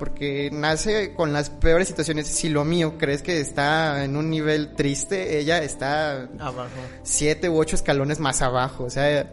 [0.02, 2.26] Porque nace con las peores situaciones.
[2.26, 6.70] Si lo mío crees que está en un nivel triste, ella está Abajo.
[7.04, 8.86] siete u ocho escalones más abajo.
[8.86, 9.32] O sea,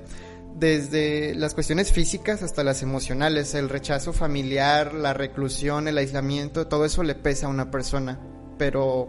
[0.54, 6.84] desde las cuestiones físicas hasta las emocionales, el rechazo familiar, la reclusión, el aislamiento, todo
[6.84, 8.18] eso le pesa a una persona.
[8.58, 9.08] Pero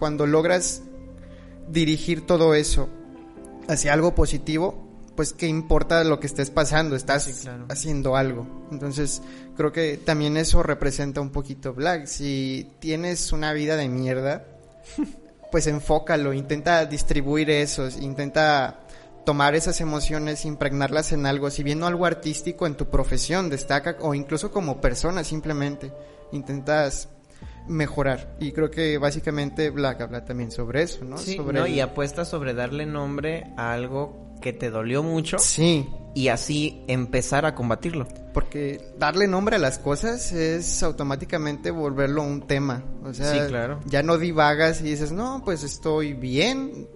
[0.00, 0.82] cuando logras
[1.68, 2.88] dirigir todo eso
[3.68, 4.82] hacia algo positivo,
[5.14, 7.66] pues qué importa lo que estés pasando, estás Sí, claro.
[7.70, 8.66] haciendo algo.
[8.70, 9.22] Entonces,
[9.56, 12.06] creo que también eso representa un poquito Black.
[12.06, 14.44] Si tienes una vida de mierda,
[15.50, 18.80] pues enfócalo, intenta distribuir esos, intenta
[19.24, 23.96] tomar esas emociones, impregnarlas en algo, si bien no algo artístico en tu profesión, destaca
[24.00, 25.90] o incluso como persona simplemente,
[26.30, 27.08] intentas
[27.66, 28.36] mejorar.
[28.38, 31.18] Y creo que básicamente Black habla también sobre eso, ¿no?
[31.18, 31.66] Sí, sobre ¿no?
[31.66, 36.82] el- y apuesta sobre darle nombre a algo que te dolió mucho Sí, y así
[36.88, 38.06] empezar a combatirlo.
[38.34, 42.84] porque darle nombre a las cosas es automáticamente volverlo un tema.
[43.02, 43.80] O sea, Sí, claro.
[43.86, 46.86] ya no divagas y dices, no, pues estoy bien.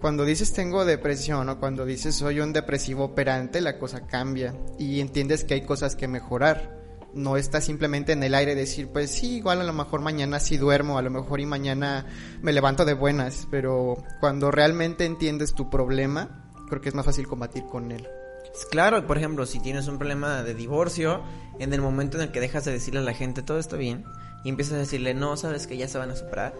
[0.00, 5.00] Cuando dices tengo depresión o cuando dices soy un depresivo operante, la cosa cambia y
[5.00, 6.74] entiendes que hay cosas que mejorar.
[7.14, 10.58] No está simplemente en el aire decir, pues sí, igual a lo mejor mañana sí
[10.58, 12.04] duermo, a lo mejor y mañana
[12.42, 17.26] me levanto de buenas, pero cuando realmente entiendes tu problema, creo que es más fácil
[17.26, 18.06] combatir con él.
[18.70, 21.22] Claro, por ejemplo, si tienes un problema de divorcio,
[21.58, 24.04] en el momento en el que dejas de decirle a la gente todo está bien
[24.44, 26.54] y empiezas a decirle, no, sabes que ya se van a superar,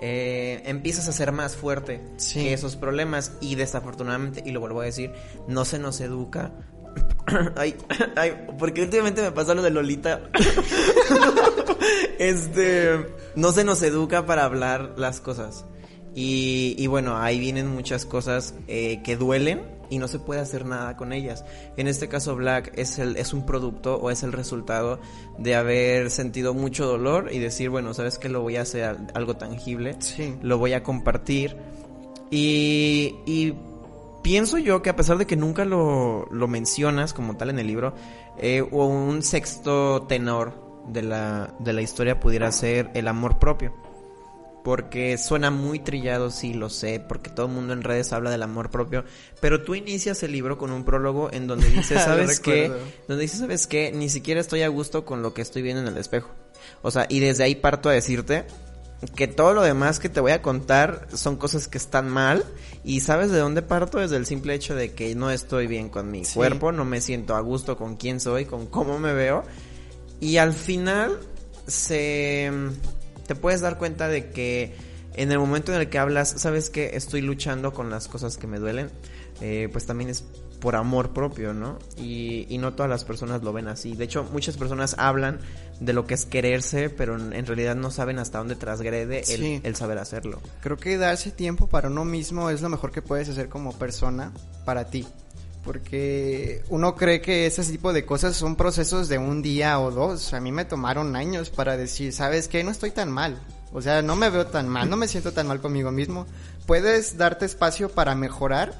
[0.00, 2.40] eh, empiezas a ser más fuerte Sí.
[2.44, 5.12] que esos problemas y desafortunadamente, y lo vuelvo a decir,
[5.46, 6.52] no se nos educa.
[7.56, 7.76] ay,
[8.16, 10.22] ay, porque últimamente me pasa lo de Lolita.
[12.18, 15.64] este, no se nos educa para hablar las cosas.
[16.20, 20.66] Y, y bueno, ahí vienen muchas cosas eh, que duelen y no se puede hacer
[20.66, 21.44] nada con ellas.
[21.76, 24.98] En este caso, Black es, el, es un producto o es el resultado
[25.38, 29.06] de haber sentido mucho dolor y decir, bueno, sabes que lo voy a hacer al-
[29.14, 30.34] algo tangible, Sí.
[30.42, 31.56] lo voy a compartir.
[32.32, 33.54] Y, y
[34.22, 37.66] pienso yo que a pesar de que nunca lo, lo mencionas como tal en el
[37.68, 37.94] libro,
[38.38, 40.52] eh, o un sexto tenor
[40.88, 43.72] de la, de la historia pudiera ser el amor propio.
[44.68, 48.42] Porque suena muy trillado, sí, lo sé, porque todo el mundo en redes habla del
[48.42, 49.02] amor propio.
[49.40, 52.70] Pero tú inicias el libro con un prólogo en donde dices, ¿sabes qué?
[53.08, 53.92] Donde dices, ¿sabes qué?
[53.92, 56.28] Ni siquiera estoy a gusto con lo que estoy viendo en el espejo.
[56.82, 58.44] O sea, y desde ahí parto a decirte
[59.16, 62.44] que todo lo demás que te voy a contar son cosas que están mal.
[62.84, 64.00] Y ¿sabes de dónde parto?
[64.00, 66.34] Desde el simple hecho de que no estoy bien con mi Sí.
[66.34, 69.44] cuerpo, no me siento a gusto con quién soy, con cómo me veo.
[70.20, 71.18] Y al final
[71.66, 72.52] se
[73.28, 74.74] te puedes dar cuenta de que
[75.14, 78.46] en el momento en el que hablas, sabes que estoy luchando con las cosas que
[78.46, 78.90] me duelen,
[79.40, 80.24] eh, pues también es
[80.60, 81.78] por amor propio, ¿no?
[81.96, 83.94] Y, y no todas las personas lo ven así.
[83.94, 85.38] De hecho, muchas personas hablan
[85.78, 89.60] de lo que es quererse, pero en, realidad no saben hasta dónde transgrede el, Sí.
[89.62, 90.40] el saber hacerlo.
[90.60, 94.32] Creo que darse tiempo para uno mismo es lo mejor que puedes hacer como persona
[94.64, 95.06] para ti.
[95.68, 100.32] Porque uno cree que ese tipo de cosas son procesos de un día o dos.
[100.32, 102.64] A mí me tomaron años para decir, ¿sabes qué?
[102.64, 103.38] No estoy tan mal.
[103.74, 106.26] O sea, no me veo tan mal, no me siento tan mal conmigo mismo.
[106.64, 108.72] Puedes darte espacio para mejorar,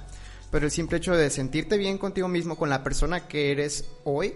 [0.50, 4.32] pero el simple hecho de sentirte bien contigo mismo, con la persona que eres hoy,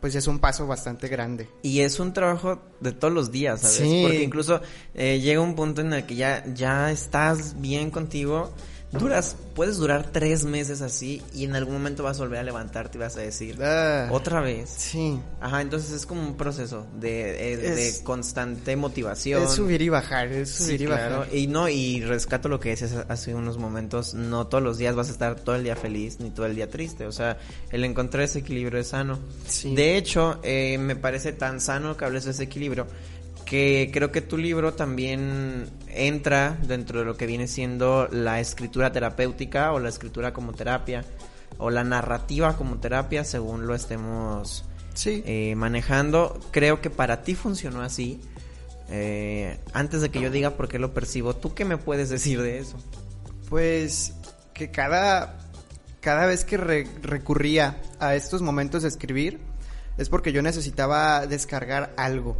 [0.00, 1.48] pues es un paso bastante grande.
[1.62, 3.76] Y es un trabajo de todos los días, ¿sabes?
[3.76, 4.00] Sí.
[4.02, 4.60] Porque incluso
[4.92, 8.52] eh, llega un punto en el que ya, ya estás bien contigo,
[8.92, 12.96] duras, puedes durar tres meses así y en algún momento vas a volver a levantarte
[12.96, 14.70] y vas a decir, Ah, otra vez.
[14.70, 15.18] Sí.
[15.40, 19.42] Ajá, entonces es como un proceso de, eh, de Es- constante motivación.
[19.42, 21.18] Es subir y bajar, es Sí, subir y claro.
[21.20, 21.34] bajar.
[21.34, 25.08] Y no, y rescato lo que decías hace unos momentos, no todos los días vas
[25.08, 27.38] a estar todo el día feliz ni todo el día triste, o sea,
[27.70, 29.18] el encontrar ese equilibrio es sano.
[29.46, 29.74] Sí.
[29.74, 32.86] De hecho, eh, me parece tan sano que hables de ese equilibrio
[33.46, 38.92] que creo que tu libro también entra dentro de lo que viene siendo la escritura
[38.92, 41.04] terapéutica o la escritura como terapia
[41.58, 45.22] o la narrativa como terapia según lo estemos Sí.
[45.26, 46.38] eh, manejando.
[46.50, 48.20] Creo que para ti funcionó así.
[48.88, 52.40] Eh, antes de que yo diga por qué lo percibo, ¿tú qué me puedes decir
[52.42, 52.76] de eso?
[53.48, 54.12] Pues
[54.54, 55.38] que cada,
[56.00, 59.38] cada vez que re- recurría a estos momentos de escribir
[59.98, 62.36] es porque yo necesitaba descargar algo.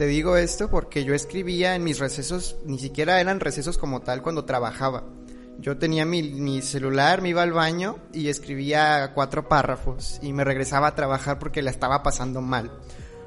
[0.00, 4.22] Te digo esto porque yo escribía en mis recesos, ni siquiera eran recesos como tal
[4.22, 5.04] cuando trabajaba.
[5.58, 10.86] Yo tenía mi, celular, me iba al baño y escribía cuatro párrafos y me regresaba
[10.86, 12.72] a trabajar porque la estaba pasando mal.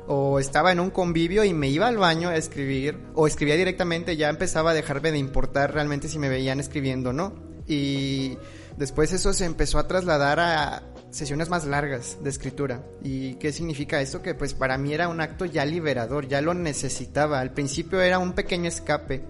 [0.08, 4.18] O estaba en un convivio y me iba al baño a escribir, o escribía directamente,
[4.18, 7.36] ya empezaba a dejarme de importar realmente si me veían escribiendo o no.
[7.68, 8.36] Y
[8.78, 12.84] después eso se empezó a trasladar a sesiones más largas de escritura.
[13.04, 14.22] ¿Y qué significa esto?
[14.22, 17.40] Que pues para mí era un acto ya liberador, ya lo necesitaba.
[17.40, 19.24] Al principio era un pequeño escape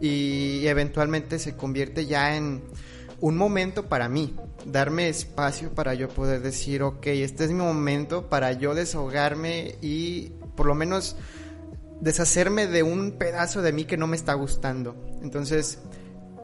[0.00, 2.62] y eventualmente se convierte ya en
[3.20, 8.28] un momento para mí, darme espacio para yo poder decir, ok, este es mi momento
[8.28, 11.16] para yo desahogarme y por lo menos
[12.00, 14.94] deshacerme de un pedazo de mí que no me está gustando.
[15.22, 15.78] Entonces,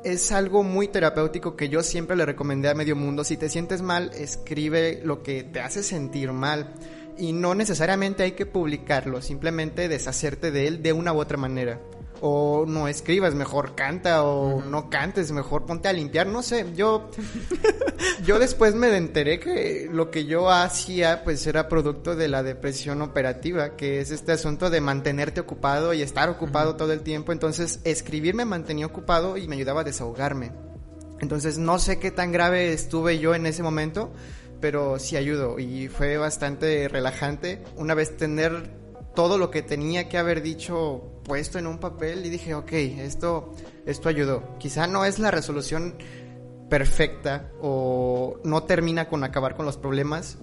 [0.04, 3.24] es algo muy terapéutico que yo siempre le recomendé a medio mundo.
[3.24, 6.74] Si te sientes mal, escribe lo que te hace sentir mal.
[7.18, 11.78] Y no necesariamente hay que publicarlo, simplemente deshacerte de él de una u otra manera.
[12.24, 16.66] O no escribas, mejor canta, o no cantes, mejor ponte a limpiar, no sé.
[16.76, 17.11] Yo,
[18.24, 23.02] yo después me enteré que lo que yo hacía pues era producto de la depresión
[23.02, 27.32] operativa, que es este asunto de mantenerte ocupado y estar ocupado todo el tiempo.
[27.32, 30.52] Entonces escribir me mantenía ocupado y me ayudaba a desahogarme.
[31.20, 34.12] Entonces no sé qué tan grave estuve yo en ese momento,
[34.61, 38.70] pero sí ayudó y fue bastante relajante una vez tener
[39.14, 43.52] todo lo que tenía que haber dicho puesto en un papel y dije, ok, esto,
[43.87, 44.56] esto ayudó.
[44.58, 45.94] Quizá no es la resolución
[46.68, 50.38] perfecta o no termina con acabar con los problemas,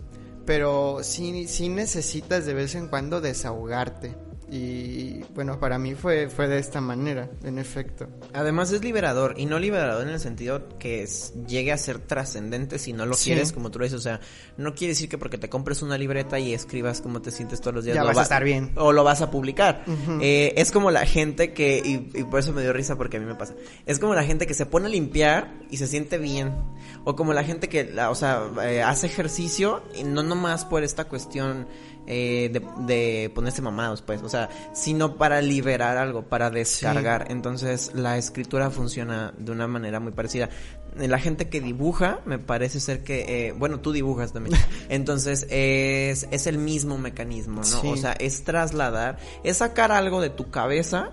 [0.46, 4.29] pero sí, sí necesitas de vez en cuando desahogarte.
[4.52, 8.08] Y bueno, para mí fue, fue de esta manera, en efecto.
[8.34, 11.08] Además es liberador, y no liberador en el sentido que
[11.48, 14.00] llegue a ser trascendente si no lo quieres, como tú lo dices.
[14.00, 14.20] O sea,
[14.58, 17.76] no quiere decir que porque te compres una libreta y escribas cómo te sientes todos
[17.76, 17.96] los días.
[17.96, 18.72] Ya vas a estar bien.
[18.76, 19.84] O lo vas a publicar.
[20.22, 23.26] Eh, es como la gente que, y, por eso me dio risa porque a mí
[23.26, 23.54] me pasa,
[23.86, 26.56] es como la gente que se pone a limpiar y se siente bien.
[27.04, 31.06] O como la gente que, o sea, eh, hace ejercicio y no nomás por esta
[31.06, 31.68] cuestión
[32.12, 37.28] eh, de, ponerse mamados, pues, o sea, sino para liberar algo, para descargar.
[37.30, 40.50] Entonces, la escritura funciona de una manera muy parecida.
[40.98, 44.58] La gente que dibuja, me parece ser que, eh, bueno, tú dibujas también.
[44.90, 47.92] Entonces, es, es el mismo mecanismo, ¿no?
[47.92, 51.12] O sea, es trasladar, es sacar algo de tu cabeza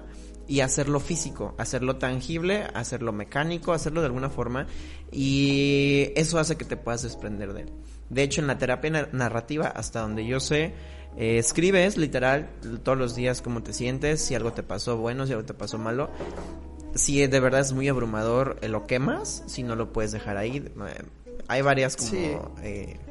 [0.48, 4.66] y hacerlo físico, hacerlo tangible, hacerlo mecánico, hacerlo de alguna forma
[5.12, 7.72] y eso hace que te puedas desprender de él.
[8.10, 10.74] De hecho, en la terapia narrativa, hasta donde yo sé,
[11.16, 12.50] eh, escribes literal
[12.82, 15.78] todos los días cómo te sientes, si algo te pasó bueno, si algo te pasó
[15.78, 16.10] malo.
[16.94, 20.58] Si de verdad es muy abrumador, eh, lo quemas, si no lo puedes dejar ahí.
[20.58, 21.02] Eh,
[21.48, 22.54] hay varias como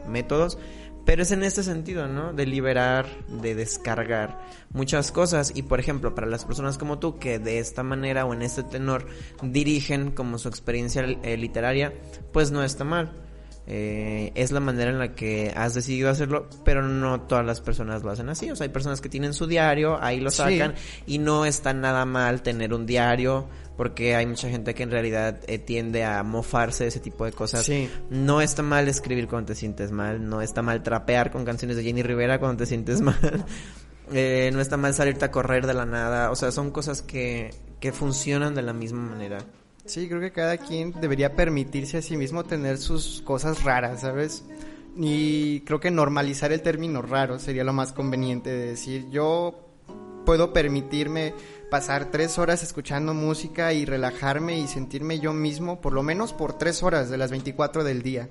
[0.08, 0.58] métodos,
[1.06, 2.34] pero es en este sentido, ¿no?
[2.34, 4.40] De liberar, de descargar
[4.72, 5.52] muchas cosas.
[5.56, 8.64] Y por ejemplo, para las personas como tú que de esta manera o en este
[8.64, 9.08] tenor
[9.42, 11.94] dirigen como su experiencia literaria,
[12.34, 13.25] pues no está mal
[13.68, 18.04] eh, es la manera en la que has decidido hacerlo, pero no todas las personas
[18.04, 18.52] lo hacen así.
[18.52, 20.76] O sea, hay personas que tienen su diario, ahí lo sacan,
[21.08, 25.40] y no está nada mal tener un diario, porque hay mucha gente que en realidad
[25.48, 27.70] eh, tiende a mofarse de ese tipo de cosas.
[28.10, 31.84] No está mal escribir cuando te sientes mal, no está mal trapear con canciones de
[31.84, 33.16] Jenny Rivera cuando te sientes mal.
[34.14, 37.50] Eh, no está mal salirte a correr de la nada, o sea, son cosas que,
[37.80, 39.40] que funcionan de la misma manera.
[39.86, 44.44] Sí, creo que cada quien debería permitirse a sí mismo tener sus cosas raras, ¿sabes?
[44.98, 49.60] Y creo que normalizar el término raro sería lo más conveniente de decir, yo
[50.26, 51.34] puedo permitirme
[51.70, 56.58] pasar tres horas escuchando música y relajarme y sentirme yo mismo por lo menos por
[56.58, 58.30] tres horas de las 24 del día.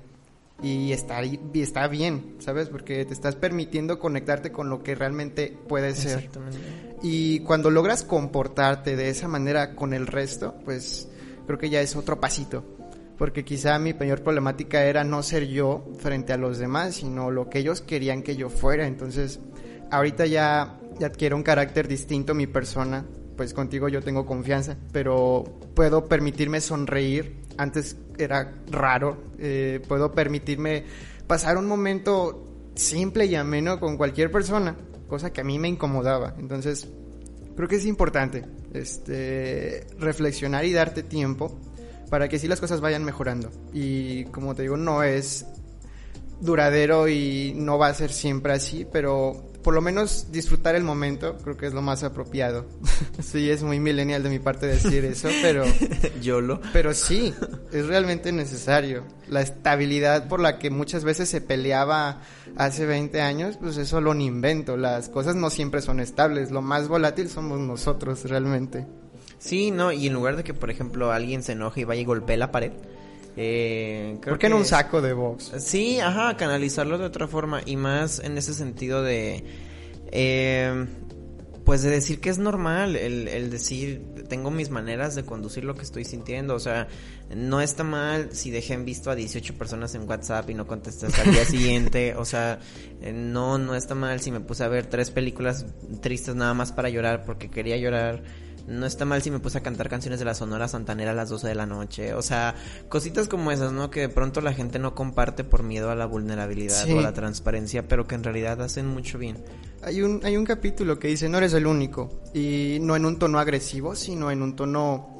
[0.63, 2.69] Y está, y está bien, ¿sabes?
[2.69, 6.29] Porque te estás permitiendo conectarte con lo que realmente puede ser.
[7.03, 11.09] Y cuando logras comportarte de esa manera con el resto, pues
[11.45, 12.63] creo que ya es otro pasito.
[13.17, 17.49] Porque quizá mi peor problemática era no ser yo frente a los demás, sino lo
[17.49, 18.87] que ellos querían que yo fuera.
[18.87, 19.39] Entonces,
[19.89, 23.05] ahorita ya, adquiero un carácter distinto mi persona.
[23.37, 27.37] Pues contigo yo tengo confianza, pero puedo permitirme sonreír.
[27.57, 29.17] Antes era raro.
[29.39, 30.83] Eh, puedo permitirme
[31.27, 34.75] pasar un momento simple y ameno con cualquier persona,
[35.07, 36.35] cosa que a mí me incomodaba.
[36.37, 36.89] Entonces,
[37.55, 41.59] creo que es importante este, reflexionar y darte tiempo
[42.09, 43.49] para que sí las cosas vayan mejorando.
[43.73, 45.45] Y como te digo, no es
[46.41, 51.37] duradero y no va a ser siempre así, pero por lo menos disfrutar el momento
[51.43, 52.67] creo que es lo más apropiado.
[53.19, 55.65] sí, es muy millennial de mi parte decir eso, pero...
[56.23, 57.33] lo Pero sí,
[57.71, 59.05] es realmente necesario.
[59.27, 62.21] La estabilidad por la que muchas veces se peleaba
[62.57, 64.77] hace 20 años, pues es solo un invento.
[64.77, 66.51] Las cosas no siempre son estables.
[66.51, 68.85] Lo más volátil somos nosotros realmente.
[69.39, 72.05] Sí, no, y en lugar de que, por ejemplo, alguien se enoje y vaya y
[72.05, 72.71] golpee la pared,
[73.37, 75.51] eh, creo ¿Por qué en un saco de box?
[75.59, 79.43] Sí, ajá, canalizarlo de otra forma y más en ese sentido de...
[80.11, 80.85] Eh,
[81.65, 85.73] pues de decir que es normal, el, el, decir, tengo mis maneras de conducir lo
[85.73, 86.87] que estoy sintiendo, o sea,
[87.35, 91.07] no está mal si dejé en visto a 18 personas en WhatsApp y no contesté
[91.07, 92.59] hasta el día siguiente, o sea,
[93.01, 95.65] eh, no, no está mal si me puse a ver tres películas
[96.01, 98.21] tristes nada más para llorar porque quería llorar,
[98.67, 101.29] no está mal si me puse a cantar canciones de la Sonora Santanera a las
[101.29, 102.13] 12 de la noche.
[102.13, 102.55] O sea,
[102.89, 103.89] cositas como esas, ¿no?
[103.89, 107.13] Que de pronto la gente no comparte por miedo a la vulnerabilidad o a la
[107.13, 109.37] transparencia, pero que en realidad hacen mucho bien.
[109.83, 112.21] Hay un, hay un capítulo que dice, no eres el único.
[112.33, 115.14] Y no en un tono agresivo, sino en un tono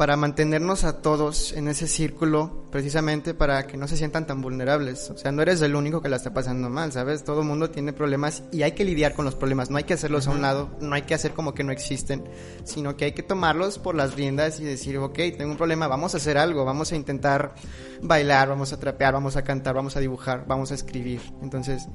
[0.00, 5.10] para mantenernos a todos en ese círculo, precisamente para que no se sientan tan vulnerables.
[5.10, 7.22] O sea, no eres el único que la está pasando mal, ¿sabes?
[7.22, 9.92] Todo el mundo tiene problemas y hay que lidiar con los problemas, no hay que
[9.92, 12.24] hacerlos a un lado, no hay que hacer como que no existen,
[12.64, 16.14] sino que hay que tomarlos por las riendas y decir, ok, tengo un problema, vamos
[16.14, 17.54] a hacer algo, vamos a intentar
[18.00, 21.20] bailar, vamos a trapear, vamos a cantar, vamos a dibujar, vamos a escribir.
[21.42, 21.88] Entonces,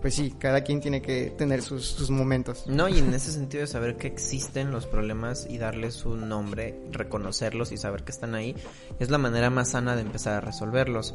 [0.00, 2.66] pues sí, cada quien tiene que tener sus, momentos.
[2.66, 6.80] No, y en ese sentido de saber que existen los problemas y darles un nombre,
[6.90, 8.54] reconocerlos y saber que están ahí,
[8.98, 11.14] es la manera más sana de empezar a resolverlos.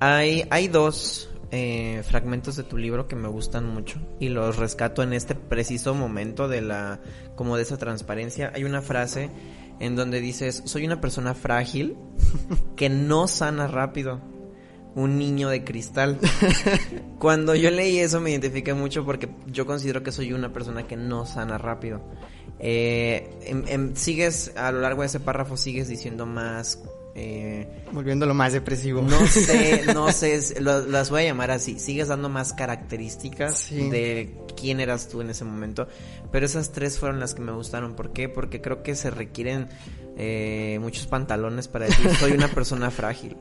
[0.00, 5.02] Hay, hay dos eh, fragmentos de tu libro que me gustan mucho y los rescato
[5.02, 7.00] en este preciso momento de la,
[7.34, 8.50] como de esa transparencia.
[8.54, 9.30] Hay una frase
[9.78, 11.96] en donde dices, soy una persona frágil
[12.76, 14.20] que no sana rápido
[14.96, 16.18] un niño de cristal.
[17.18, 20.96] Cuando yo leí eso me identifiqué mucho porque yo considero que soy una persona que
[20.96, 22.02] no sana rápido.
[22.58, 26.82] Eh, em- em, sigues, a lo largo de ese párrafo, sigues diciendo más...
[27.18, 29.00] Eh, Volviéndolo más depresivo.
[29.02, 31.78] no sé, no sé, lo- las voy a llamar así.
[31.78, 33.88] Sigues dando más características Sí.
[33.90, 35.88] de quién eras tú en ese momento.
[36.30, 37.94] Pero esas tres fueron las que me gustaron.
[37.96, 38.28] ¿Por qué?
[38.28, 39.68] Porque creo que se requieren
[40.18, 43.36] eh, muchos pantalones para decir soy una persona frágil.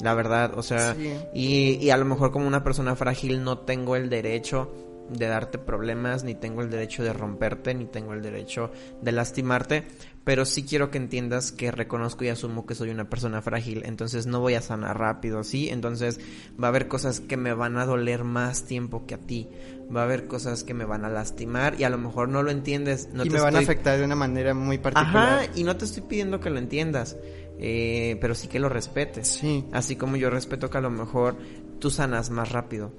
[0.00, 1.12] La verdad, o sea, Sí.
[1.34, 4.70] y, y a lo mejor como una persona frágil no tengo el derecho
[5.10, 8.70] de darte problemas, ni tengo el derecho de romperte, ni tengo el derecho
[9.00, 9.84] de lastimarte,
[10.22, 14.26] pero sí quiero que entiendas que reconozco y asumo que soy una persona frágil, entonces
[14.26, 15.70] no voy a sanar rápido, ¿sí?
[15.70, 16.20] Entonces
[16.62, 19.48] va a haber cosas que me van a doler más tiempo que a ti,
[19.94, 22.50] va a haber cosas que me van a lastimar y a lo mejor no lo
[22.50, 25.38] entiendes, no y te me van a afectar de una manera muy particular.
[25.40, 27.16] Ajá, y no te estoy pidiendo que lo entiendas,
[27.58, 29.28] eh, pero sí que lo respetes.
[29.28, 29.64] Sí.
[29.72, 31.36] Así como yo respeto que a lo mejor
[31.78, 32.92] tú sanas más rápido.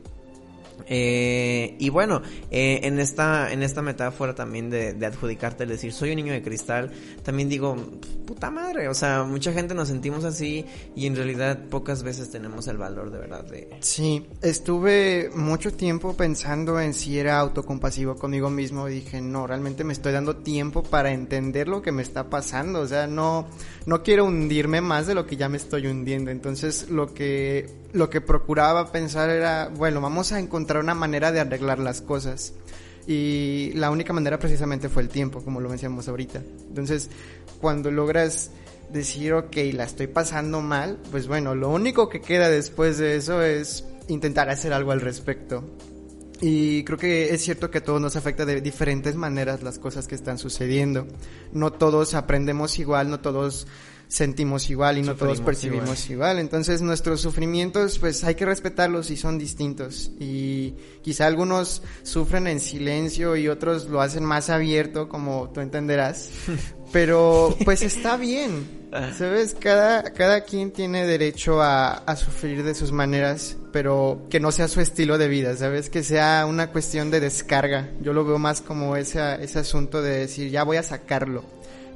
[0.88, 2.22] Eh, y bueno,
[2.52, 6.34] eh, en esta en esta metáfora también de, de adjudicarte, el decir soy un niño
[6.34, 6.92] de cristal,
[7.24, 7.76] también digo,
[8.30, 10.64] puta madre, o sea, mucha gente nos sentimos así
[10.96, 13.70] y en realidad pocas veces tenemos el valor de verdad de...
[13.80, 19.84] Sí, estuve mucho tiempo pensando en si era autocompasivo conmigo mismo y dije, no, realmente
[19.84, 23.48] me estoy dando tiempo para entender lo que me está pasando, o sea, no,
[23.88, 28.12] no quiero hundirme más de lo que ya me estoy hundiendo, entonces lo que, lo
[28.12, 32.54] que procuraba pensar era, bueno, vamos a encontrar una manera de arreglar las cosas.
[33.08, 36.44] Y la única manera precisamente fue el tiempo, como lo mencionamos ahorita.
[36.68, 37.10] Entonces,
[37.60, 38.52] cuando logras
[38.92, 43.42] decir, ok, la estoy pasando mal, pues bueno, lo único que queda después de eso
[43.42, 45.64] es intentar hacer algo al respecto.
[46.42, 50.08] Y creo que es cierto que a todos nos afecta de diferentes maneras las cosas
[50.08, 51.06] que están sucediendo.
[51.52, 53.68] No todos aprendemos igual, no todos
[54.10, 56.40] sentimos igual y no todos percibimos igual.
[56.40, 60.12] Entonces nuestros sufrimientos pues hay que respetarlos y son distintos.
[60.20, 66.32] Y quizá algunos sufren en silencio y otros lo hacen más abierto como tú entenderás.
[66.92, 68.80] Pero pues está bien.
[69.16, 69.56] ¿Sabes?
[69.60, 74.68] Cada, cada quien tiene derecho a, a sufrir de sus maneras, pero que no sea
[74.68, 75.92] su estilo de vida, ¿sabes?
[75.92, 77.92] Que sea una cuestión de descarga.
[78.02, 81.44] Yo lo veo más como ese, ese asunto de decir, ya voy a sacarlo.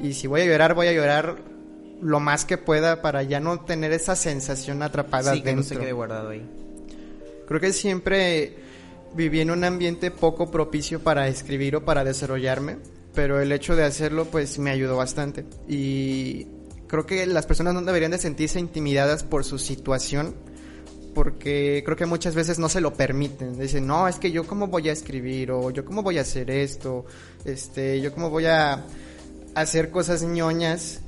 [0.03, 1.52] Y si voy a llorar, voy a llorar
[2.01, 5.69] lo más que pueda para ya no tener esa sensación atrapada Sí, que no se
[5.69, 5.81] dentro.
[5.81, 6.45] quede guardado ahí.
[7.47, 8.55] Creo que siempre
[9.15, 12.77] viví en un ambiente poco propicio para escribir o para desarrollarme,
[13.13, 15.45] pero el hecho de hacerlo pues me ayudó bastante.
[15.67, 16.47] Y
[16.87, 20.35] creo que las personas no deberían de sentirse intimidadas por su situación,
[21.13, 23.59] porque creo que muchas veces no se lo permiten.
[23.59, 26.49] Dicen, no, es que yo cómo voy a escribir, o yo cómo voy a hacer
[26.49, 27.05] esto,
[27.45, 28.83] este, yo cómo voy a
[29.55, 31.01] hacer cosas ñoñas,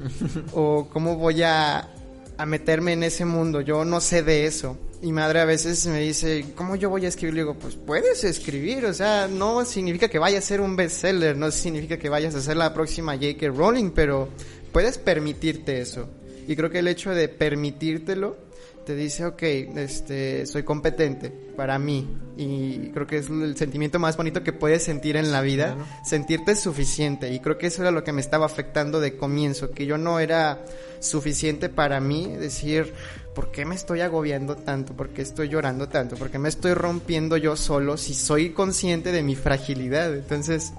[0.54, 1.90] o cómo voy a,
[2.38, 4.78] a meterme en ese mundo, yo no sé de eso.
[5.02, 7.36] Y madre a veces me dice, ¿cómo yo voy a escribir?
[7.36, 11.38] Le digo, pues puedes escribir, o sea, no significa que vayas a ser un bestseller,
[11.38, 13.50] no significa que vayas a ser la próxima J.K.
[13.50, 14.30] Rowling, pero
[14.72, 16.08] puedes permitirte eso.
[16.48, 18.38] Y creo que el hecho de permitírtelo
[18.86, 19.42] te dice, ok,
[19.76, 22.08] este, soy competente para mí.
[22.38, 25.86] Y creo que es el sentimiento más bonito que puedes sentir en la vida, Claro.
[26.04, 27.34] sentirte suficiente.
[27.34, 30.20] Y creo que eso era lo que me estaba afectando de comienzo, que yo no
[30.20, 30.64] era
[31.00, 32.94] suficiente para mí decir,
[33.34, 34.94] ¿por qué me estoy agobiando tanto?
[34.94, 36.16] ¿Por qué estoy llorando tanto?
[36.16, 40.14] ¿Por qué me estoy rompiendo yo solo si soy consciente de mi fragilidad?
[40.14, 40.74] Entonces,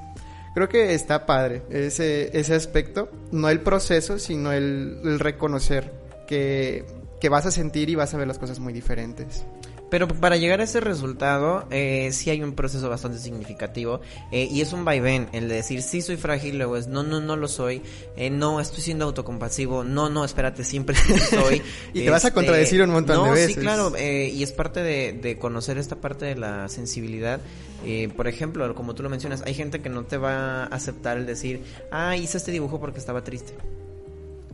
[0.55, 5.93] creo que está padre ese, ese aspecto, no el proceso, sino el, el reconocer
[6.27, 6.85] que,
[7.21, 9.45] que vas a sentir y vas a ver las cosas muy diferentes.
[9.89, 14.01] Pero para llegar a ese resultado, eh, sí hay un proceso bastante significativo.
[14.33, 17.21] eh, y es un vaivén, el de decir, sí soy frágil, luego es, no, no,
[17.21, 17.83] no lo soy.
[18.17, 19.85] eh, no, estoy siendo autocompasivo.
[19.85, 21.63] No, no, espérate, siempre sí soy.
[21.95, 23.55] Y te vas a contradecir un montón no, de veces.
[23.55, 27.41] Sí, claro, eh, y es parte de, de conocer esta parte de la sensibilidad.
[27.85, 31.17] Eh, por ejemplo, como tú lo mencionas, hay gente que no te va a aceptar
[31.17, 31.63] el decir,
[31.93, 33.55] ah, hice este dibujo porque estaba triste.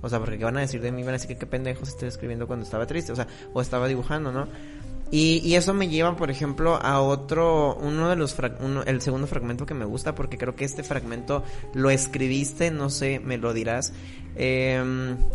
[0.03, 1.03] O sea, porque ¿qué van a decir de mí?
[1.03, 3.89] Van a decir que qué pendejos estoy escribiendo cuando estaba triste, o sea, o estaba
[3.89, 4.49] dibujando, ¿no?
[5.13, 9.27] Y, y eso me lleva, por ejemplo, a otro, uno de los, uno, el segundo
[9.27, 11.45] fragmento que me gusta, porque creo que este fragmento
[11.75, 13.93] lo escribiste, no sé, me lo dirás,
[14.37, 14.77] eh,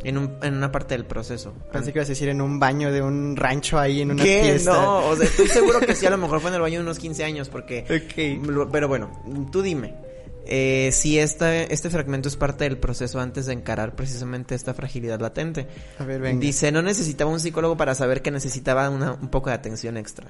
[0.04, 1.54] en, un, en una parte del proceso.
[1.72, 4.42] Pensé que ibas a decir en un baño de un rancho ahí en una ¿Qué?
[4.42, 4.74] fiesta.
[4.74, 6.84] No, o sea, estoy seguro que sí, a lo mejor fue en el baño de
[6.84, 7.86] unos 15 años, porque...
[8.08, 8.72] Ok.
[8.72, 9.12] Pero bueno,
[9.52, 10.07] tú dime.
[10.50, 15.20] Eh, si esta, este fragmento es parte del proceso antes de encarar precisamente esta fragilidad
[15.20, 15.68] latente.
[16.00, 16.40] A ver, venga.
[16.40, 20.28] Dice, no necesitaba un psicólogo para saber que necesitaba una- un poco de atención extra.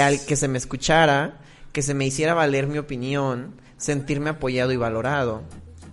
[0.00, 1.38] Al que se me escuchara,
[1.72, 5.42] que se me hiciera valer mi opinión, sentirme apoyado y valorado,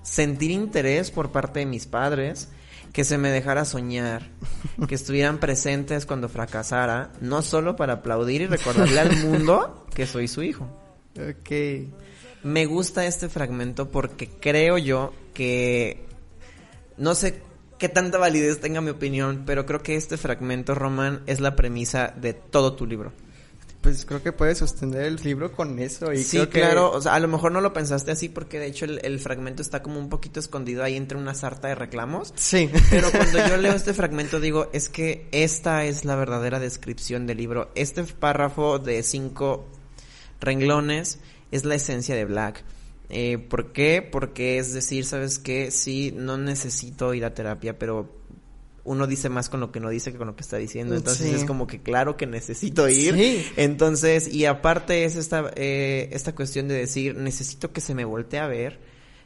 [0.04, 2.50] sentir interés por parte de mis padres,
[2.94, 4.30] que se me dejara soñar,
[4.88, 10.28] que estuvieran presentes cuando fracasara, no solo para aplaudir y recordarle al mundo que soy
[10.28, 10.66] su hijo.
[11.16, 11.52] Ok.
[12.48, 16.06] Me gusta este fragmento porque creo yo que
[16.98, 17.42] no sé
[17.78, 22.14] qué tanta validez tenga mi opinión, pero creo que este fragmento, Román, es la premisa
[22.16, 23.12] de todo tu libro.
[23.82, 26.12] Pues creo que puedes sostener el libro con eso.
[26.12, 28.60] Y sí, creo que- claro, o sea, a lo mejor no lo pensaste así porque
[28.60, 31.76] de hecho el, el fragmento está como un poquito escondido ahí entre una sarta de
[31.76, 32.34] reclamos.
[32.36, 32.70] Sí.
[32.90, 37.38] Pero cuando yo leo este fragmento digo, es que esta es la verdadera descripción del
[37.38, 37.70] libro.
[37.76, 39.68] Este párrafo de cinco
[40.40, 41.20] renglones
[41.52, 42.64] es la esencia de Black.
[43.10, 44.02] Eh, ¿Por qué?
[44.02, 45.72] Porque es decir, ¿sabes qué?
[45.72, 48.16] Sí, no necesito ir a terapia, pero
[48.84, 50.96] uno dice más con lo que no dice que con lo que está diciendo.
[50.96, 51.36] Entonces Sí.
[51.36, 53.16] es como que claro que necesito ir.
[53.16, 53.46] Sí.
[53.58, 58.40] Entonces, y aparte es esta, eh, esta cuestión de decir, necesito que se me voltee
[58.40, 58.80] a ver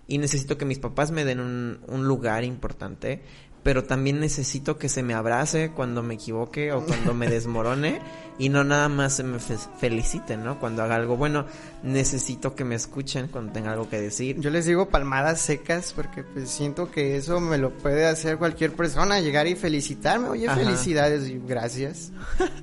[0.08, 3.22] y necesito que mis papás me den un, un lugar importante,
[3.64, 8.02] pero también necesito que se me abrace cuando me equivoque o cuando me desmorone
[8.40, 10.60] y no nada más se me fe- feliciten, ¿no?
[10.60, 11.46] Cuando haga algo bueno,
[11.84, 14.40] necesito que me escuchen cuando tenga algo que decir.
[14.40, 18.72] Yo les digo palmadas secas porque pues siento que eso me lo puede hacer cualquier
[18.74, 20.56] persona, llegar y felicitarme, oye, Ajá.
[20.60, 22.12] felicidades y gracias.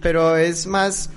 [0.00, 1.10] Pero es más,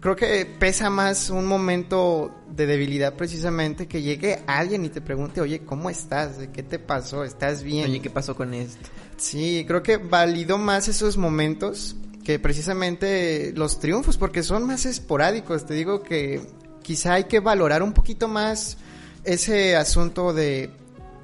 [0.00, 5.40] creo que pesa más un momento de debilidad precisamente que llegue alguien y te pregunte,
[5.40, 6.36] oye, ¿cómo estás?
[6.52, 7.24] ¿Qué te pasó?
[7.24, 7.84] ¿Estás bien?
[7.90, 8.88] Oye, ¿qué pasó con esto?
[9.16, 15.66] Sí, creo que validó más esos momentos que precisamente los triunfos, porque son más esporádicos.
[15.66, 16.40] Te digo que
[16.82, 18.78] quizá hay que valorar un poquito más
[19.24, 20.70] ese asunto de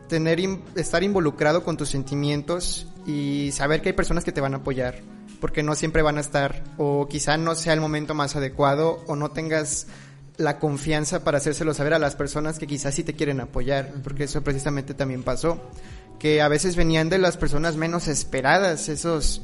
[0.09, 0.41] tener
[0.74, 5.01] estar involucrado con tus sentimientos y saber que hay personas que te van a apoyar,
[5.41, 9.16] porque no siempre van a estar, o quizá no sea el momento más adecuado, o
[9.16, 9.86] no tengas
[10.36, 14.24] la confianza para hacérselo saber a las personas que quizás sí te quieren apoyar, porque
[14.24, 15.61] eso precisamente también pasó,
[16.18, 19.42] que a veces venían de las personas menos esperadas esos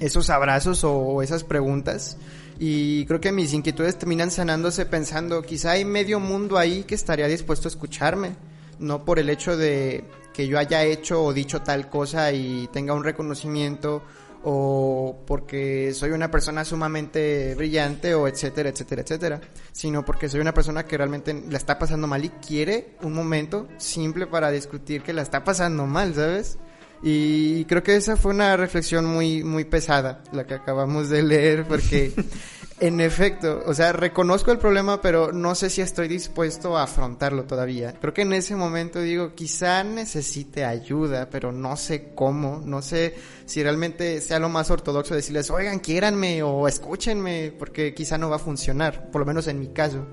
[0.00, 2.16] esos abrazos o esas preguntas.
[2.58, 7.26] Y creo que mis inquietudes terminan sanándose pensando quizá hay medio mundo ahí que estaría
[7.26, 8.34] dispuesto a escucharme,
[8.78, 10.04] no por el hecho de
[10.34, 14.02] que yo haya hecho o dicho tal cosa y tenga un reconocimiento
[14.42, 19.40] o porque soy una persona sumamente brillante o etcétera, etcétera, etcétera,
[19.72, 23.68] sino porque soy una persona que realmente la está pasando mal y quiere un momento
[23.76, 26.58] simple para discutir que la está pasando mal, ¿sabes?
[27.02, 31.66] Y creo que esa fue una reflexión muy, muy pesada, la que acabamos de leer,
[31.66, 32.12] porque
[32.80, 37.44] en efecto, o sea, reconozco el problema, pero no sé si estoy dispuesto a afrontarlo
[37.44, 37.94] todavía.
[38.00, 43.14] Creo que en ese momento digo, quizá necesite ayuda, pero no sé cómo, no sé
[43.46, 48.36] si realmente sea lo más ortodoxo decirles, oigan, quiéranme o escúchenme, porque quizá no va
[48.36, 50.06] a funcionar, por lo menos en mi caso.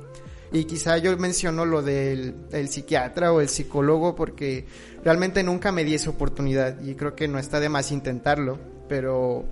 [0.52, 4.66] Y quizá yo menciono lo del el psiquiatra o el psicólogo porque
[5.04, 9.46] realmente nunca me di esa oportunidad y creo que no está de más intentarlo, pero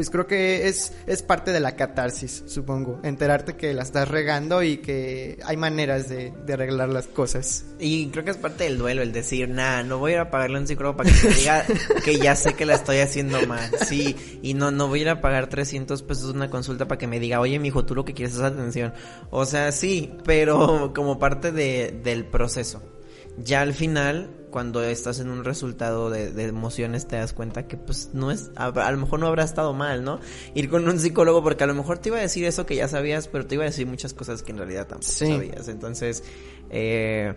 [0.00, 4.62] pues creo que es, es parte de la catarsis, supongo, enterarte que la estás regando
[4.62, 7.66] y que hay maneras de, de arreglar las cosas.
[7.78, 10.30] Y creo que es parte del duelo el decir, nah, no voy a ir a
[10.30, 11.66] pagarle un psicólogo para que me diga
[12.02, 13.70] que ya sé que la estoy haciendo mal.
[13.86, 17.06] Sí, y no, no voy a ir a pagar 300 pesos una consulta para que
[17.06, 18.94] me diga, oye, mijo, tú lo que quieres es atención.
[19.28, 22.82] O sea, sí, pero como parte de, del proceso.
[23.36, 27.76] Ya al final, cuando estás en un resultado de, de emociones, te das cuenta que
[27.76, 30.20] pues no es, a, a lo mejor no habrá estado mal, ¿no?
[30.54, 32.88] Ir con un psicólogo porque a lo mejor te iba a decir eso que ya
[32.88, 35.26] sabías, pero te iba a decir muchas cosas que en realidad tampoco Sí.
[35.28, 35.68] sabías.
[35.68, 36.22] Entonces,
[36.70, 37.34] eh,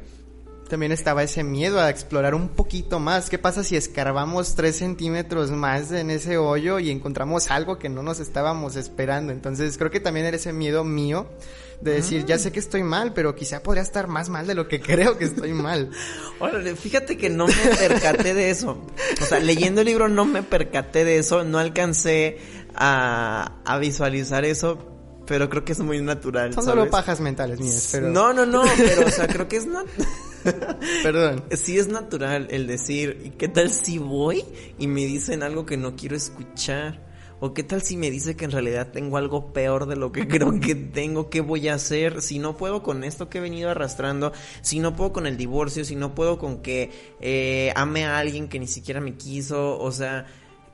[0.70, 3.30] También estaba ese miedo a explorar un poquito más.
[3.30, 8.02] ¿Qué pasa si escarbamos tres centímetros más en ese hoyo y encontramos algo que no
[8.02, 9.34] nos estábamos esperando?
[9.34, 11.28] Entonces creo que también era ese miedo mío
[11.84, 14.68] de decir, ya sé que estoy mal, pero quizá podría estar más mal de lo
[14.68, 15.90] que creo que estoy mal.
[16.40, 18.82] Órale, fíjate que no me percaté de eso.
[19.22, 22.38] O sea, leyendo el libro no me percaté de eso, no alcancé
[22.76, 24.90] a, a visualizar eso,
[25.28, 26.54] pero creo que es muy natural.
[26.54, 26.80] Son ¿sabes?
[26.80, 28.10] solo pajas mentales mías, pero...
[28.10, 29.88] No, no, no, pero o sea, creo que es nat-
[31.04, 31.44] Perdón.
[31.52, 34.44] sí es natural el decir, ¿y qué tal si voy
[34.78, 37.13] y me dicen algo que no quiero escuchar?
[37.46, 40.26] ¿O qué tal si me dice que en realidad tengo algo peor de lo que
[40.30, 41.30] creo que tengo?
[41.30, 42.22] ¿Qué voy a hacer?
[42.22, 44.32] Si no puedo con esto que he venido arrastrando,
[44.62, 46.90] si no puedo con el divorcio, si no puedo con que
[47.20, 50.26] eh, ame a alguien que ni siquiera me quiso, o sea...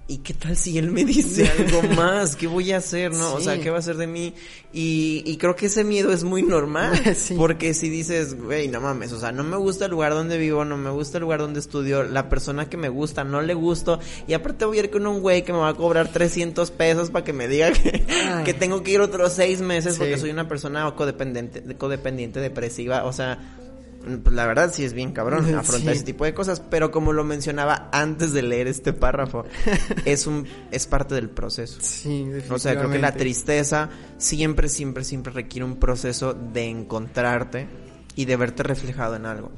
[0.10, 2.36] ¿Y qué tal si él me dice algo más?
[2.36, 3.36] ¿Qué voy a hacer, no?
[3.36, 3.60] O sea.
[3.62, 4.34] ¿qué va a hacer de mí?
[4.74, 7.00] Y, y creo que ese miedo es muy normal.
[7.16, 7.36] Sí.
[7.38, 10.66] Porque si dices, güey, no mames, o sea, no me gusta el lugar donde vivo,
[10.66, 14.00] no me gusta el lugar donde estudio, la persona que me gusta, no le gusto,
[14.28, 17.12] y aparte voy a ir con un güey que me va a cobrar 300 pesos
[17.12, 18.04] para que me diga que,
[18.46, 20.00] que tengo que ir otros seis meses Sí.
[20.00, 23.59] porque soy una persona codependiente, codependiente depresiva, o sea,
[24.02, 25.98] pues la verdad sí es bien cabrón afrontar Sí.
[26.00, 29.46] ese tipo de cosas, pero como lo mencionaba antes de leer este párrafo,
[30.06, 31.80] es un es parte del proceso.
[31.82, 33.20] Sí, O sea, creo que la definitivamente.
[33.20, 37.68] tristeza siempre, siempre, siempre requiere un proceso de encontrarte
[38.16, 39.52] y de verte reflejado en algo.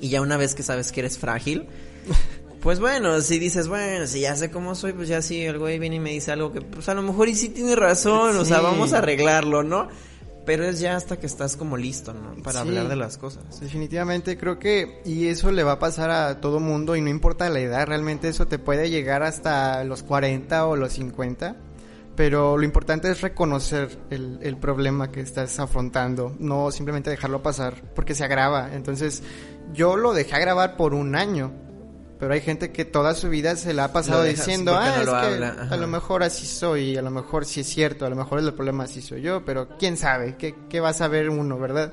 [0.00, 1.66] Y ya una vez que sabes que eres frágil,
[2.60, 5.78] pues bueno, si dices, bueno, si ya sé cómo soy, pues ya sí, el güey
[5.78, 8.44] viene y me dice algo que, pues a lo mejor y sí tiene razón, o
[8.44, 9.88] sea, vamos a arreglarlo, ¿no?
[10.46, 12.40] Pero es ya hasta que estás como listo, ¿no?
[12.42, 12.68] Para Sí.
[12.68, 13.60] hablar de las cosas.
[13.60, 17.50] Definitivamente creo que y eso le va a pasar a todo mundo y no importa
[17.50, 21.56] la edad, realmente eso te puede llegar hasta los 40 o los 50,
[22.14, 27.82] pero lo importante es reconocer el, el problema que estás afrontando, no simplemente dejarlo pasar
[27.94, 28.72] porque se agrava.
[28.72, 29.22] Entonces
[29.74, 31.50] yo lo dejé grabar por un año,
[32.18, 35.00] pero hay gente que toda su vida se la ha pasado dejas diciendo, ah, no
[35.00, 35.74] es lo que habla", ajá.
[35.74, 38.54] a lo mejor así soy, a lo mejor sí es cierto, a lo mejor el
[38.54, 41.92] problema así soy yo, pero quién sabe, qué, qué va a saber uno, ¿verdad?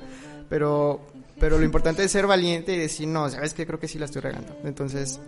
[0.49, 1.01] Pero,
[1.39, 4.05] pero lo importante es ser valiente y decir, no, sabes que creo que sí la
[4.05, 4.55] estoy regando.
[4.63, 5.19] Entonces,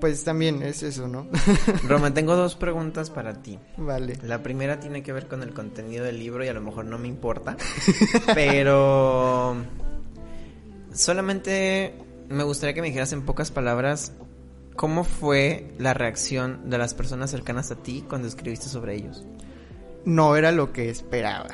[0.00, 1.26] pues también es eso, ¿no?
[1.88, 3.58] Roman, tengo dos preguntas para ti.
[3.76, 4.18] vale.
[4.22, 6.98] La primera tiene que ver con el contenido del libro y a lo mejor no
[6.98, 7.56] me importa.
[8.34, 9.56] pero
[10.92, 11.94] solamente
[12.28, 14.12] me gustaría que me dijeras en pocas palabras
[14.80, 19.26] cómo fue la reacción de las personas cercanas a ti cuando escribiste sobre ellos.
[20.06, 21.48] No era lo que esperaba.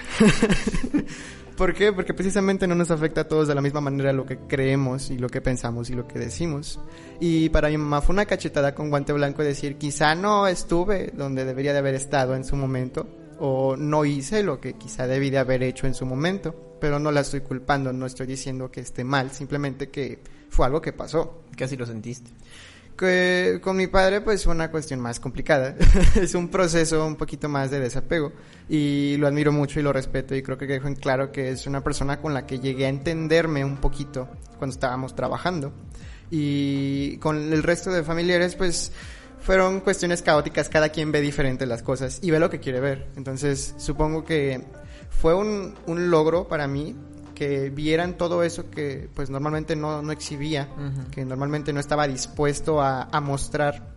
[1.57, 1.93] ¿Por qué?
[1.93, 5.19] Porque precisamente no nos afecta a todos de la misma manera lo que creemos y
[5.19, 6.79] lo que pensamos y lo que decimos.
[7.19, 11.45] Y para mi mamá fue una cachetada con guante blanco decir, quizá no estuve donde
[11.45, 13.09] debería de haber estado en su momento,
[13.41, 17.11] o no hice lo que quizá debí de haber hecho en su momento, pero no
[17.11, 21.43] la estoy culpando, no estoy diciendo que esté mal, simplemente que fue algo que pasó.
[21.57, 22.31] ¿Qué así lo sentiste?
[22.97, 25.75] Que con mi padre pues fue una cuestión más complicada.
[26.15, 28.33] es un proceso un poquito más de desapego
[28.69, 31.67] y lo admiro mucho y lo respeto y creo que dejo en claro que es
[31.67, 34.29] una persona con la que llegué a entenderme un poquito
[34.59, 35.73] cuando estábamos trabajando.
[36.31, 38.93] Y con el resto de familiares pues
[39.41, 43.09] fueron cuestiones caóticas, cada quien ve diferente las cosas y ve lo que quiere ver.
[43.17, 44.65] Entonces supongo que
[45.11, 46.97] fue un, un logro para mí
[47.37, 51.11] que vieran todo eso que pues normalmente no, no exhibía, Ujú.
[51.13, 53.95] que normalmente no estaba dispuesto a, a mostrar.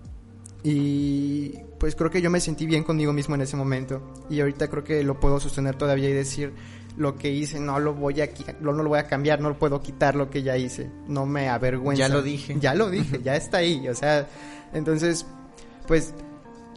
[0.62, 4.02] Y pues creo que yo me sentí bien conmigo mismo en ese momento.
[4.30, 6.54] Y ahorita creo que lo puedo sostener todavía y decir
[6.98, 8.30] lo que hice no lo voy a
[8.60, 10.92] no, no lo voy a cambiar, no lo puedo quitar lo que ya hice.
[11.08, 12.08] No me avergüenza.
[12.08, 12.58] Ya lo dije.
[12.60, 13.88] Ya lo dije, ya está ahí.
[13.88, 14.28] O sea,
[14.74, 15.26] entonces,
[15.88, 16.14] pues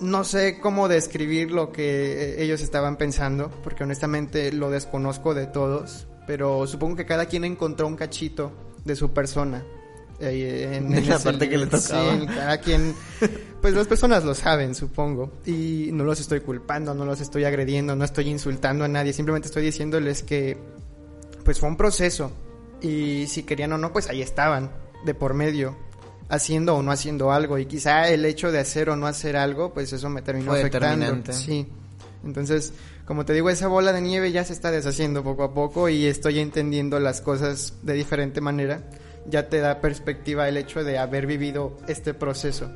[0.00, 5.46] no sé cómo describir lo que eh, ellos estaban pensando, porque honestamente lo desconozco de
[5.46, 8.52] todos, pero supongo que cada quien encontró un cachito
[8.84, 9.64] de su persona.
[10.20, 12.12] eh, en, en la ese parte que le tocaba.
[12.20, 12.94] Sí, cada quien,
[13.62, 17.96] pues las personas lo saben, supongo, y no los estoy culpando, no los estoy agrediendo,
[17.96, 20.58] no estoy insultando a nadie, simplemente estoy diciéndoles que,
[21.44, 22.30] pues fue un proceso,
[22.80, 24.70] y si querían o no, pues ahí estaban,
[25.04, 25.76] de por medio,
[26.28, 29.72] haciendo o no haciendo algo, y quizá el hecho de hacer o no hacer algo,
[29.74, 30.86] pues eso me terminó Fue afectando.
[31.04, 31.32] determinante.
[31.32, 31.66] Sí.
[32.24, 32.72] Entonces,
[33.12, 36.06] como te digo, esa bola de nieve ya se está deshaciendo poco a poco y
[36.06, 38.84] estoy entendiendo las cosas de diferente manera.
[39.26, 42.70] Ya te da perspectiva el hecho de haber vivido este proceso.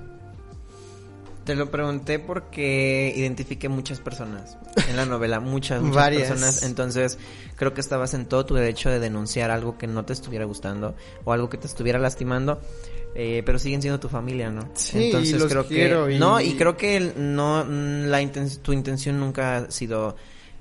[1.46, 6.28] Te lo pregunté porque identifiqué muchas personas en la novela, muchas, muchas Varias.
[6.28, 6.62] personas.
[6.64, 7.18] Entonces,
[7.54, 10.94] creo que estabas en todo tu derecho de denunciar algo que no te estuviera gustando
[11.24, 12.60] o algo que te estuviera lastimando.
[13.18, 14.68] eh, pero siguen siendo tu familia, ¿no?
[14.74, 19.18] Sí, los creo quiero que y- no y creo que no la inten- tu intención
[19.18, 20.16] nunca ha sido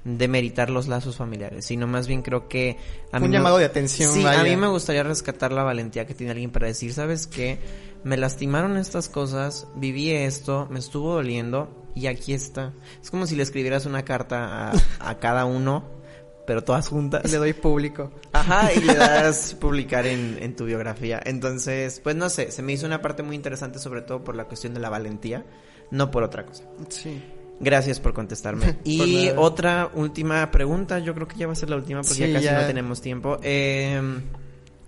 [0.05, 2.77] demeritar los lazos familiares, sino más bien creo que
[3.11, 4.39] a Un mí me- llamado de atención, Sí, vaya.
[4.39, 7.57] a mí me gustaría rescatar la valentía que tiene alguien para decir, ¿sabes qué?
[8.05, 12.71] Me lastimaron estas cosas, viví esto, me estuvo doliendo y aquí está.
[13.01, 15.83] Es como si le escribieras una carta a, a cada uno,
[16.45, 17.29] pero todas juntas.
[17.31, 18.11] Le doy público.
[18.31, 21.19] Ajá, y le das publicar en, en tu biografía.
[21.25, 24.45] Entonces, pues no sé, se me hizo una parte muy interesante sobre todo por la
[24.45, 25.43] cuestión de la valentía,
[25.89, 26.63] no por otra cosa.
[26.89, 27.23] Sí.
[27.59, 28.77] Gracias por contestarme.
[28.83, 32.27] Y otra última pregunta, yo creo que ya va a ser la última porque Sí,
[32.27, 32.61] ya casi ya.
[32.61, 33.39] no tenemos tiempo.
[33.41, 33.99] Eh,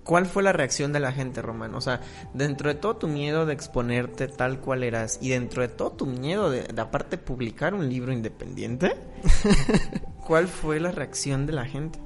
[0.07, 1.75] ¿Cuál fue la reacción de la gente, Román?
[1.75, 1.99] O sea,
[2.33, 6.05] dentro de todo tu miedo de exponerte tal cual eras y dentro de todo tu
[6.05, 8.95] miedo de, de aparte publicar un libro independiente,
[10.25, 11.99] ¿cuál fue la reacción de la gente?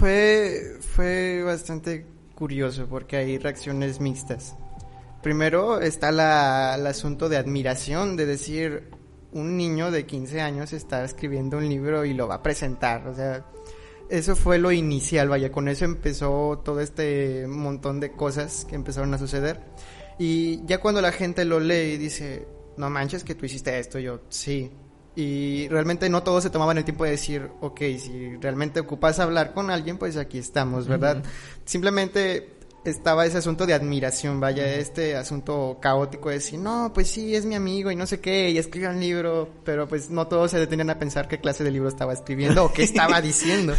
[0.00, 4.56] Fue, fue bastante curioso porque hay reacciones mixtas.
[5.22, 8.90] Primero está la, el asunto de admiración, de decir,
[9.30, 13.06] un niño de 15 años está escribiendo un libro y lo va a presentar.
[13.06, 13.44] O sea,
[14.10, 19.12] eso fue lo inicial, vaya, con eso empezó todo este montón de cosas que empezaron
[19.14, 19.60] a suceder.
[20.18, 22.46] Y ya cuando la gente lo lee y dice,
[22.76, 24.70] no manches que tú hiciste esto, yo, sí.
[25.14, 29.52] Y realmente no todos se tomaban el tiempo de decir, ok, si realmente ocupas hablar
[29.52, 31.24] con alguien, pues aquí estamos, ¿verdad?
[31.64, 37.34] Simplemente estaba ese asunto de admiración, vaya, este asunto caótico de decir, no, pues sí,
[37.34, 40.50] es mi amigo y no sé qué, y escribió un libro, pero pues no todos
[40.50, 43.74] se detenían a pensar qué clase de libro estaba escribiendo o qué estaba diciendo.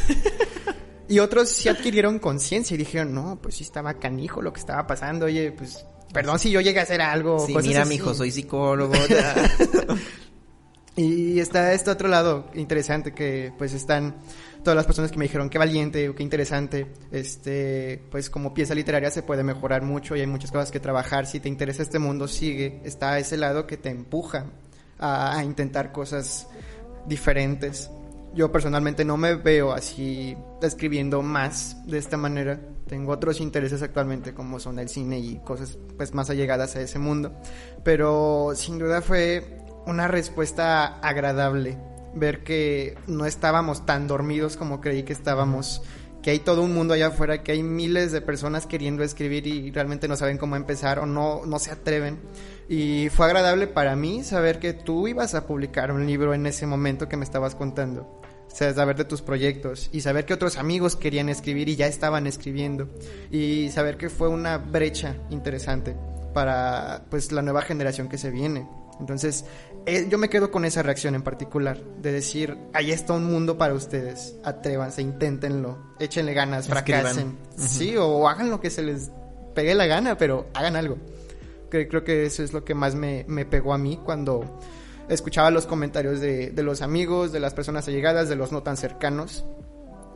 [1.07, 4.85] Y otros sí adquirieron conciencia y dijeron, no, pues sí estaba canijo lo que estaba
[4.85, 7.39] pasando, oye, pues perdón si yo llegué a hacer algo.
[7.39, 8.93] Sí, mira, mijo, soy psicólogo.
[10.95, 14.17] y está este otro lado interesante que pues están
[14.63, 19.11] todas las personas que me dijeron qué valiente qué interesante, este, pues como pieza literaria
[19.11, 21.25] se puede mejorar mucho y hay muchas cosas que trabajar.
[21.25, 22.81] Si te interesa este mundo, sigue.
[22.83, 24.45] Está ese lado que te empuja
[24.97, 26.47] a, a intentar cosas
[27.05, 27.89] diferentes.
[28.33, 32.59] Yo personalmente no me veo así escribiendo más de esta manera.
[32.87, 36.99] Tengo otros intereses actualmente como son el cine y cosas pues más allegadas a ese
[36.99, 37.33] mundo.
[37.83, 41.77] Pero sin duda fue una respuesta agradable
[42.13, 45.81] ver que no estábamos tan dormidos como creí que estábamos,
[46.21, 49.71] que hay todo un mundo allá afuera, que hay miles de personas queriendo escribir y
[49.71, 52.19] realmente no saben cómo empezar o no, no se atreven.
[52.67, 56.67] Y fue agradable para mí saber que tú ibas a publicar un libro en ese
[56.67, 58.19] momento que me estabas contando.
[58.51, 61.85] O sea, saber de tus proyectos y saber que otros amigos querían escribir y ya
[61.85, 62.89] estaban escribiendo
[63.31, 65.95] y saber que fue una brecha interesante
[66.33, 68.67] para pues la nueva generación que se viene.
[68.99, 69.45] Entonces,
[69.85, 73.57] eh, yo me quedo con esa reacción en particular, de decir, ahí está un mundo
[73.57, 79.11] para ustedes, atrévanse, inténtenlo, échenle ganas, fracasen, sí, o hagan lo que se les
[79.55, 80.97] pegue la gana, pero hagan algo.
[81.69, 84.59] Creo, que eso es lo que más me, me pegó a mí cuando
[85.07, 88.75] escuchaba los comentarios de, de, los amigos, de las personas allegadas, de los no tan
[88.75, 89.45] cercanos.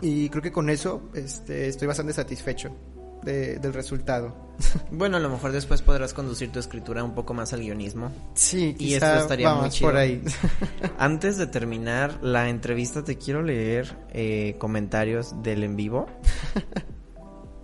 [0.02, 2.76] Y creo que con eso este, estoy bastante satisfecho
[3.24, 4.44] del resultado.
[4.92, 8.12] Bueno, a lo mejor después podrás conducir tu escritura un poco más al guionismo.
[8.36, 9.90] Sí, y esto estaría muy chido.
[9.90, 10.22] por ahí.
[11.00, 16.08] Antes de terminar la entrevista, te quiero leer eh, comentarios del en vivo.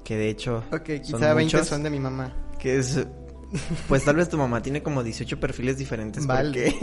[0.03, 0.63] Que de hecho.
[0.71, 2.33] Ok, quizá son 20 son de mi mamá.
[2.57, 3.05] Que es.
[3.87, 6.25] Pues tal vez tu mamá tiene como 18 perfiles diferentes.
[6.25, 6.73] Vale.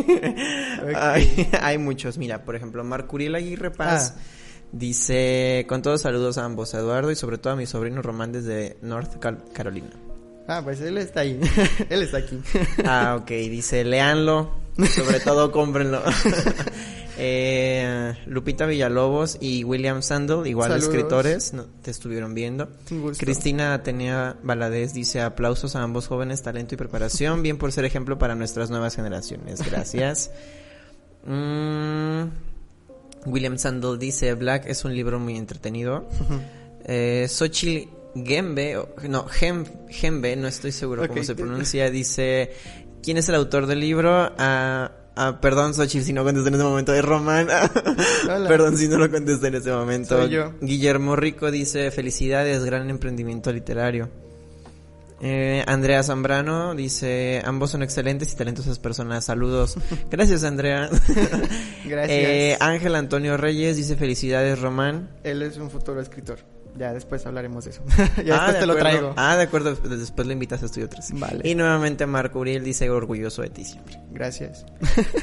[0.94, 2.18] hay, hay, muchos.
[2.18, 4.14] Mira, por ejemplo, Marcuriel Aguirre Paz.
[4.16, 4.20] Ah
[4.72, 8.32] Dice, con todos saludos a ambos, a Eduardo y sobre todo a mi sobrino Román
[8.32, 9.16] desde North
[9.52, 9.90] Carolina.
[10.48, 11.40] Ah, pues él está ahí,
[11.90, 12.40] él está aquí.
[12.84, 14.50] ah, ok, dice, leanlo,
[14.94, 16.02] sobre todo cómprenlo.
[17.18, 21.52] eh, Lupita Villalobos y William Sandel, igual escritores,
[21.82, 22.68] te estuvieron viendo.
[23.18, 28.18] Cristina Atenea Valadez dice, aplausos a ambos jóvenes, talento y preparación, bien por ser ejemplo
[28.18, 29.68] para nuestras nuevas generaciones.
[29.68, 30.30] Gracias.
[31.26, 32.45] mm,
[33.26, 36.08] William Sandel dice, Black es un libro muy entretenido.
[36.84, 42.52] eh, Xochitl Gembe, no, Gembe, no estoy seguro cómo se pronuncia, dice,
[43.02, 44.32] ¿quién es el autor del libro?
[44.38, 47.48] Ah, ah perdón, Xochitl, si no contesté en ese momento, es Román.
[48.48, 50.26] perdón si no lo contesté en ese momento.
[50.60, 54.08] Guillermo Rico dice, felicidades, gran emprendimiento literario.
[55.20, 59.24] Eh, Andrea Zambrano dice, ambos son excelentes y talentosas personas.
[59.24, 59.76] Saludos.
[60.10, 60.90] Gracias, Andrea.
[61.84, 62.10] Gracias.
[62.10, 65.10] Eh, Ángel Antonio Reyes dice, felicidades, Román.
[65.24, 66.38] Él es un futuro escritor.
[66.76, 67.82] Ya después hablaremos de eso.
[68.24, 69.14] ya ah, te lo traigo.
[69.16, 69.74] Ah, de acuerdo.
[69.74, 71.12] Después lo invitas a Estudio 3.
[71.14, 71.48] Vale.
[71.48, 73.98] Y nuevamente Marco Uriel dice, orgulloso de ti siempre.
[74.10, 74.66] Gracias.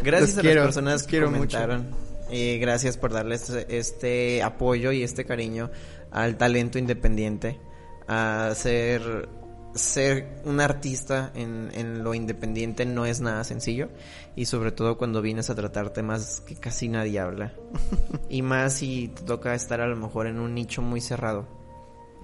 [0.04, 1.86] Gracias a las personas que comentaron.
[2.32, 5.70] Y gracias por darles este, este apoyo y este cariño
[6.10, 7.60] al talento independiente.
[8.08, 9.30] A ser
[9.76, 13.90] ser un artista en, en, lo independiente no es nada sencillo
[14.36, 17.54] y sobre todo cuando vienes a tratar temas que casi nadie habla.
[18.30, 21.48] Y más si te toca estar a lo mejor en un nicho muy cerrado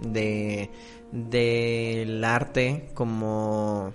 [0.01, 0.69] de
[1.11, 3.93] del arte como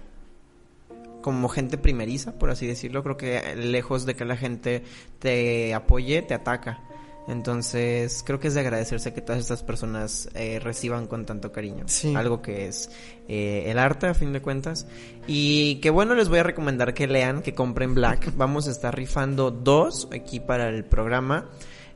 [1.23, 3.03] como gente primeriza por así decirlo.
[3.03, 4.83] Creo que lejos de que la gente
[5.19, 6.83] te apoye te ataca
[7.27, 11.87] entonces, creo que es de agradecerse que todas estas personas eh, reciban con tanto cariño.
[12.15, 12.91] Algo que es
[13.29, 14.87] eh, el arte, a fin de cuentas.
[15.27, 18.33] Y que bueno, les voy a recomendar que lean, que compren Black.
[18.37, 21.49] Vamos a estar rifando dos aquí para el programa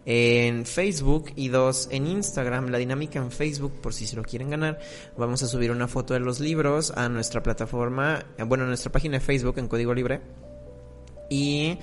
[0.07, 2.69] en Facebook y dos en Instagram.
[2.69, 4.79] La dinámica en Facebook, por si se lo quieren ganar,
[5.19, 8.91] vamos a subir una foto de los libros a nuestra plataforma, eh, bueno, a nuestra
[8.91, 10.23] página de Facebook en código libre.
[11.29, 11.79] Y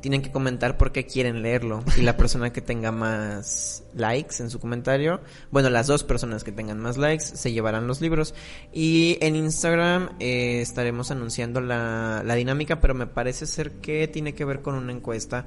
[0.00, 1.82] tienen que comentar por qué quieren leerlo.
[1.96, 5.20] Y la persona que tenga más likes en su comentario,
[5.50, 8.34] bueno, las dos personas que tengan más likes se llevarán los libros.
[8.72, 14.34] Y en Instagram eh, estaremos anunciando la, la dinámica, pero me parece ser que tiene
[14.34, 15.46] que ver con una encuesta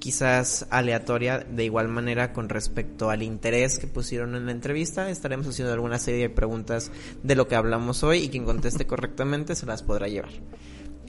[0.00, 5.08] quizás aleatoria de igual manera con respecto al interés que pusieron en la entrevista.
[5.10, 6.90] Estaremos haciendo alguna serie de preguntas
[7.22, 10.32] de lo que hablamos hoy y quien conteste correctamente se las podrá llevar.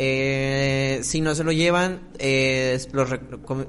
[0.03, 3.07] Eh, si no se lo llevan, eh, los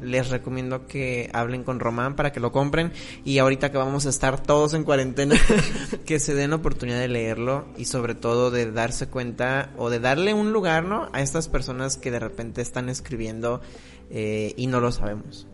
[0.00, 2.90] les recomiendo que hablen con Román para que lo compren.
[3.22, 5.34] Y ahorita que vamos a estar todos en cuarentena,
[6.06, 10.00] que se den la oportunidad de leerlo y sobre todo de darse cuenta o de
[10.00, 11.10] darle un lugar, ¿no?
[11.12, 13.60] A estas personas que de repente están escribiendo
[14.08, 15.46] eh, y no lo sabemos.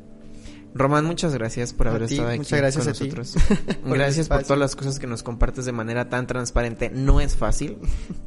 [0.74, 3.08] Román, muchas gracias por haber ti, estado aquí muchas gracias con a ti.
[3.08, 3.44] nosotros.
[3.82, 6.88] Por gracias por todas las cosas que nos compartes de manera tan transparente.
[6.94, 7.78] No es fácil,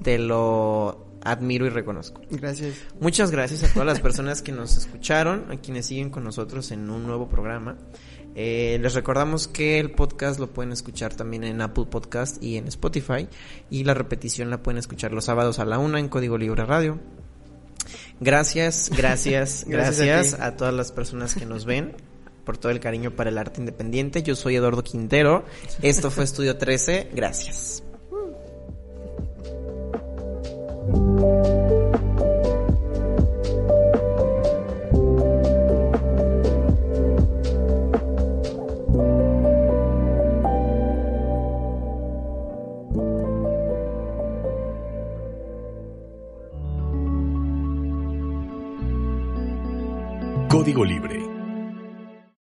[0.04, 2.22] te lo admiro y reconozco.
[2.30, 2.76] Gracias.
[3.00, 6.90] Muchas gracias a todas las personas que nos escucharon, a quienes siguen con nosotros en
[6.90, 7.78] un nuevo programa.
[8.34, 12.68] Eh, les recordamos que el podcast lo pueden escuchar también en Apple Podcast y en
[12.68, 13.28] Spotify.
[13.70, 17.00] Y la repetición la pueden escuchar los sábados a la una en Código Libre Radio.
[18.20, 21.94] Gracias, gracias, Gracias a gracias a, todas las personas que nos ven
[22.46, 24.24] por todo el cariño para el arte independiente.
[24.24, 25.46] Yo soy Eduardo Quintero.
[25.82, 27.12] Esto fue Estudio 13.
[27.14, 27.84] Gracias.
[50.52, 51.21] Código Libre.